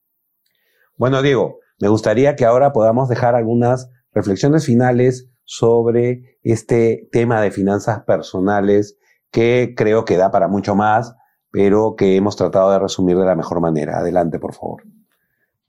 Bueno, 0.97 1.23
Diego, 1.23 1.59
me 1.85 1.91
gustaría 1.91 2.35
que 2.35 2.47
ahora 2.47 2.73
podamos 2.73 3.11
dejar 3.11 3.35
algunas 3.35 3.91
reflexiones 4.15 4.65
finales 4.65 5.29
sobre 5.45 6.39
este 6.43 7.11
tema 7.13 7.43
de 7.43 7.51
finanzas 7.51 8.05
personales 8.05 8.97
que 9.31 9.75
creo 9.77 10.07
que 10.07 10.17
da 10.17 10.31
para 10.31 10.49
mucho 10.49 10.75
más, 10.75 11.15
pero 11.51 11.95
que 11.95 12.17
hemos 12.17 12.37
tratado 12.37 12.71
de 12.71 12.79
resumir 12.79 13.19
de 13.19 13.27
la 13.27 13.35
mejor 13.35 13.61
manera. 13.61 13.99
Adelante, 13.99 14.39
por 14.39 14.55
favor. 14.55 14.83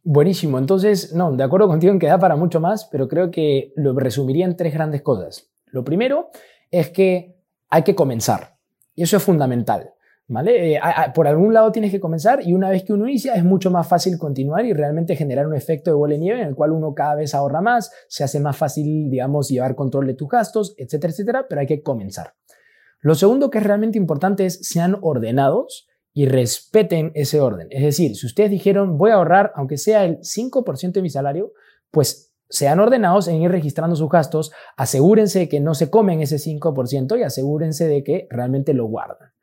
Buenísimo. 0.05 0.57
Entonces, 0.57 1.13
no, 1.13 1.33
de 1.33 1.43
acuerdo 1.43 1.67
contigo 1.67 1.91
en 1.91 1.99
que 1.99 2.07
da 2.07 2.17
para 2.17 2.37
mucho 2.37 2.61
más, 2.61 2.85
pero 2.89 3.09
creo 3.09 3.29
que 3.29 3.73
lo 3.75 3.93
resumiría 3.93 4.45
en 4.45 4.55
tres 4.55 4.73
grandes 4.73 5.01
cosas. 5.01 5.49
Lo 5.65 5.83
primero 5.83 6.29
es 6.71 6.91
que 6.91 7.35
hay 7.69 7.83
que 7.83 7.93
comenzar. 7.93 8.55
Y 8.95 9.03
eso 9.03 9.17
es 9.17 9.23
fundamental. 9.23 9.91
¿Vale? 10.27 10.73
Eh, 10.73 10.79
por 11.13 11.27
algún 11.27 11.53
lado 11.53 11.71
tienes 11.71 11.91
que 11.91 11.99
comenzar 11.99 12.39
y 12.41 12.53
una 12.53 12.69
vez 12.69 12.83
que 12.83 12.93
uno 12.93 13.07
inicia 13.07 13.35
es 13.35 13.43
mucho 13.43 13.69
más 13.69 13.87
fácil 13.87 14.17
continuar 14.17 14.65
y 14.65 14.73
realmente 14.73 15.15
generar 15.15 15.45
un 15.45 15.55
efecto 15.55 15.91
de 15.91 15.95
bola 15.95 16.13
de 16.13 16.19
nieve 16.19 16.41
en 16.41 16.47
el 16.47 16.55
cual 16.55 16.71
uno 16.71 16.95
cada 16.95 17.13
vez 17.13 17.35
ahorra 17.35 17.61
más, 17.61 17.91
se 18.07 18.23
hace 18.23 18.39
más 18.39 18.57
fácil, 18.57 19.11
digamos, 19.11 19.49
llevar 19.49 19.75
control 19.75 20.07
de 20.07 20.15
tus 20.15 20.27
gastos, 20.27 20.73
etcétera, 20.77 21.11
etcétera, 21.11 21.45
pero 21.47 21.61
hay 21.61 21.67
que 21.67 21.83
comenzar. 21.83 22.33
Lo 23.01 23.13
segundo 23.13 23.51
que 23.51 23.59
es 23.59 23.63
realmente 23.63 23.99
importante 23.99 24.47
es 24.47 24.67
sean 24.67 24.97
ordenados 24.99 25.87
y 26.11 26.25
respeten 26.25 27.11
ese 27.13 27.39
orden. 27.39 27.67
Es 27.69 27.83
decir, 27.83 28.15
si 28.15 28.25
ustedes 28.25 28.49
dijeron 28.49 28.97
voy 28.97 29.11
a 29.11 29.15
ahorrar 29.15 29.51
aunque 29.53 29.77
sea 29.77 30.05
el 30.05 30.21
5% 30.21 30.93
de 30.93 31.01
mi 31.03 31.11
salario, 31.11 31.53
pues 31.91 32.33
sean 32.49 32.79
ordenados 32.79 33.27
en 33.27 33.41
ir 33.41 33.51
registrando 33.51 33.95
sus 33.95 34.09
gastos, 34.09 34.51
asegúrense 34.75 35.39
de 35.39 35.49
que 35.49 35.59
no 35.59 35.75
se 35.75 35.91
comen 35.91 36.21
ese 36.21 36.37
5% 36.37 37.19
y 37.19 37.21
asegúrense 37.21 37.87
de 37.87 38.03
que 38.03 38.27
realmente 38.31 38.73
lo 38.73 38.87
guardan. 38.87 39.34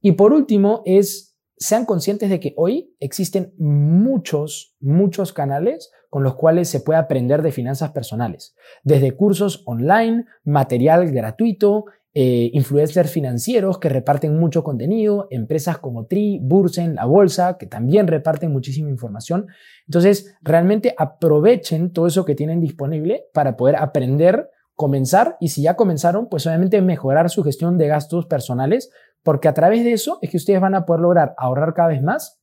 Y 0.00 0.12
por 0.12 0.32
último 0.32 0.82
es, 0.84 1.36
sean 1.56 1.84
conscientes 1.84 2.30
de 2.30 2.40
que 2.40 2.54
hoy 2.56 2.94
existen 3.00 3.54
muchos, 3.58 4.76
muchos 4.80 5.32
canales 5.32 5.90
con 6.10 6.22
los 6.22 6.36
cuales 6.36 6.68
se 6.68 6.80
puede 6.80 6.98
aprender 6.98 7.42
de 7.42 7.52
finanzas 7.52 7.90
personales, 7.90 8.54
desde 8.82 9.12
cursos 9.12 9.62
online, 9.66 10.24
material 10.44 11.10
gratuito, 11.10 11.84
eh, 12.14 12.50
influencers 12.54 13.10
financieros 13.10 13.78
que 13.78 13.90
reparten 13.90 14.38
mucho 14.38 14.64
contenido, 14.64 15.28
empresas 15.30 15.78
como 15.78 16.06
Tri, 16.06 16.40
Bursen, 16.42 16.94
La 16.94 17.04
Bolsa, 17.04 17.58
que 17.58 17.66
también 17.66 18.06
reparten 18.06 18.50
muchísima 18.50 18.88
información. 18.88 19.46
Entonces, 19.86 20.34
realmente 20.40 20.94
aprovechen 20.96 21.92
todo 21.92 22.06
eso 22.06 22.24
que 22.24 22.34
tienen 22.34 22.60
disponible 22.60 23.26
para 23.34 23.56
poder 23.56 23.76
aprender, 23.76 24.50
comenzar 24.74 25.36
y 25.38 25.48
si 25.48 25.62
ya 25.62 25.74
comenzaron, 25.76 26.28
pues 26.28 26.46
obviamente 26.46 26.80
mejorar 26.80 27.28
su 27.30 27.44
gestión 27.44 27.78
de 27.78 27.88
gastos 27.88 28.26
personales 28.26 28.90
porque 29.28 29.46
a 29.46 29.52
través 29.52 29.84
de 29.84 29.92
eso 29.92 30.18
es 30.22 30.30
que 30.30 30.38
ustedes 30.38 30.58
van 30.58 30.74
a 30.74 30.86
poder 30.86 31.02
lograr 31.02 31.34
ahorrar 31.36 31.74
cada 31.74 31.88
vez 31.88 32.02
más. 32.02 32.40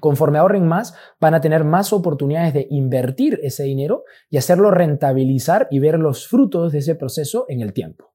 Conforme 0.00 0.38
ahorren 0.38 0.66
más, 0.66 0.94
van 1.20 1.34
a 1.34 1.42
tener 1.42 1.62
más 1.62 1.92
oportunidades 1.92 2.54
de 2.54 2.66
invertir 2.70 3.38
ese 3.42 3.64
dinero 3.64 4.04
y 4.30 4.38
hacerlo 4.38 4.70
rentabilizar 4.70 5.68
y 5.70 5.78
ver 5.78 5.98
los 5.98 6.26
frutos 6.26 6.72
de 6.72 6.78
ese 6.78 6.94
proceso 6.94 7.44
en 7.50 7.60
el 7.60 7.74
tiempo. 7.74 8.14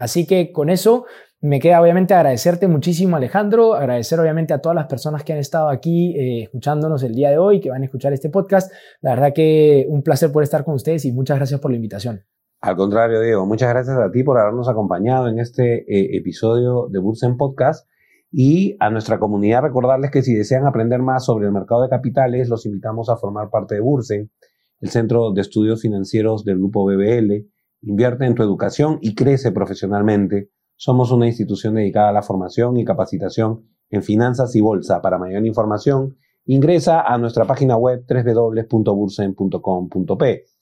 Así 0.00 0.26
que 0.26 0.50
con 0.50 0.68
eso 0.68 1.06
me 1.40 1.60
queda 1.60 1.80
obviamente 1.80 2.12
agradecerte 2.12 2.66
muchísimo 2.66 3.14
Alejandro, 3.14 3.74
agradecer 3.74 4.18
obviamente 4.18 4.52
a 4.52 4.58
todas 4.58 4.74
las 4.74 4.88
personas 4.88 5.22
que 5.22 5.32
han 5.32 5.38
estado 5.38 5.68
aquí 5.68 6.16
eh, 6.18 6.42
escuchándonos 6.42 7.04
el 7.04 7.14
día 7.14 7.30
de 7.30 7.38
hoy, 7.38 7.60
que 7.60 7.70
van 7.70 7.82
a 7.82 7.84
escuchar 7.84 8.12
este 8.12 8.30
podcast. 8.30 8.72
La 9.00 9.10
verdad 9.10 9.32
que 9.32 9.86
un 9.88 10.02
placer 10.02 10.32
por 10.32 10.42
estar 10.42 10.64
con 10.64 10.74
ustedes 10.74 11.04
y 11.04 11.12
muchas 11.12 11.36
gracias 11.36 11.60
por 11.60 11.70
la 11.70 11.76
invitación. 11.76 12.24
Al 12.60 12.74
contrario, 12.74 13.20
Diego, 13.20 13.46
muchas 13.46 13.70
gracias 13.70 13.96
a 13.96 14.10
ti 14.10 14.24
por 14.24 14.36
habernos 14.36 14.68
acompañado 14.68 15.28
en 15.28 15.38
este 15.38 15.82
eh, 15.82 16.16
episodio 16.16 16.88
de 16.90 16.98
Bursen 16.98 17.36
Podcast 17.36 17.88
y 18.32 18.76
a 18.80 18.90
nuestra 18.90 19.20
comunidad 19.20 19.62
recordarles 19.62 20.10
que 20.10 20.22
si 20.22 20.34
desean 20.34 20.66
aprender 20.66 21.00
más 21.00 21.24
sobre 21.24 21.46
el 21.46 21.52
mercado 21.52 21.82
de 21.82 21.88
capitales, 21.88 22.48
los 22.48 22.66
invitamos 22.66 23.10
a 23.10 23.16
formar 23.16 23.50
parte 23.50 23.76
de 23.76 23.80
Bursen, 23.80 24.32
el 24.80 24.90
Centro 24.90 25.30
de 25.32 25.40
Estudios 25.40 25.82
Financieros 25.82 26.44
del 26.44 26.58
Grupo 26.58 26.84
BBL. 26.84 27.46
Invierte 27.82 28.26
en 28.26 28.34
tu 28.34 28.42
educación 28.42 28.98
y 29.02 29.14
crece 29.14 29.52
profesionalmente. 29.52 30.50
Somos 30.74 31.12
una 31.12 31.28
institución 31.28 31.76
dedicada 31.76 32.08
a 32.08 32.12
la 32.12 32.22
formación 32.22 32.76
y 32.76 32.84
capacitación 32.84 33.68
en 33.88 34.02
finanzas 34.02 34.56
y 34.56 34.60
bolsa. 34.60 35.00
Para 35.00 35.18
mayor 35.18 35.46
información, 35.46 36.16
ingresa 36.44 37.02
a 37.02 37.18
nuestra 37.18 37.44
página 37.44 37.76
web 37.76 38.04
www.bursen.com.p. 38.08 40.57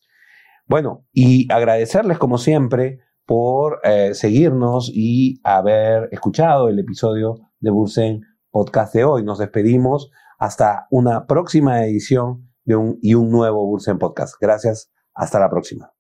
Bueno, 0.66 1.06
y 1.12 1.50
agradecerles 1.52 2.18
como 2.18 2.38
siempre 2.38 2.98
por 3.24 3.80
eh, 3.84 4.14
seguirnos 4.14 4.90
y 4.92 5.40
haber 5.44 6.08
escuchado 6.10 6.68
el 6.68 6.78
episodio 6.78 7.36
de 7.60 7.70
Bursen 7.70 8.22
Podcast 8.50 8.92
de 8.92 9.04
hoy. 9.04 9.22
Nos 9.22 9.38
despedimos 9.38 10.10
hasta 10.38 10.88
una 10.90 11.26
próxima 11.26 11.84
edición 11.84 12.50
de 12.64 12.74
un, 12.74 12.98
y 13.00 13.14
un 13.14 13.30
nuevo 13.30 13.64
Bursen 13.64 13.98
Podcast. 13.98 14.34
Gracias, 14.40 14.90
hasta 15.14 15.38
la 15.38 15.48
próxima. 15.48 15.92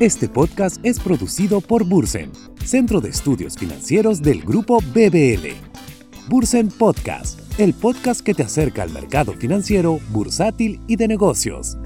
Este 0.00 0.28
podcast 0.28 0.84
es 0.84 0.98
producido 0.98 1.60
por 1.60 1.88
Bursen, 1.88 2.32
Centro 2.64 3.00
de 3.00 3.10
Estudios 3.10 3.56
Financieros 3.56 4.22
del 4.22 4.42
Grupo 4.42 4.78
BBL. 4.92 5.54
Bursen 6.28 6.68
Podcast, 6.68 7.38
el 7.60 7.74
podcast 7.74 8.22
que 8.22 8.34
te 8.34 8.42
acerca 8.42 8.82
al 8.82 8.90
mercado 8.90 9.34
financiero, 9.34 10.00
bursátil 10.10 10.80
y 10.88 10.96
de 10.96 11.06
negocios. 11.06 11.76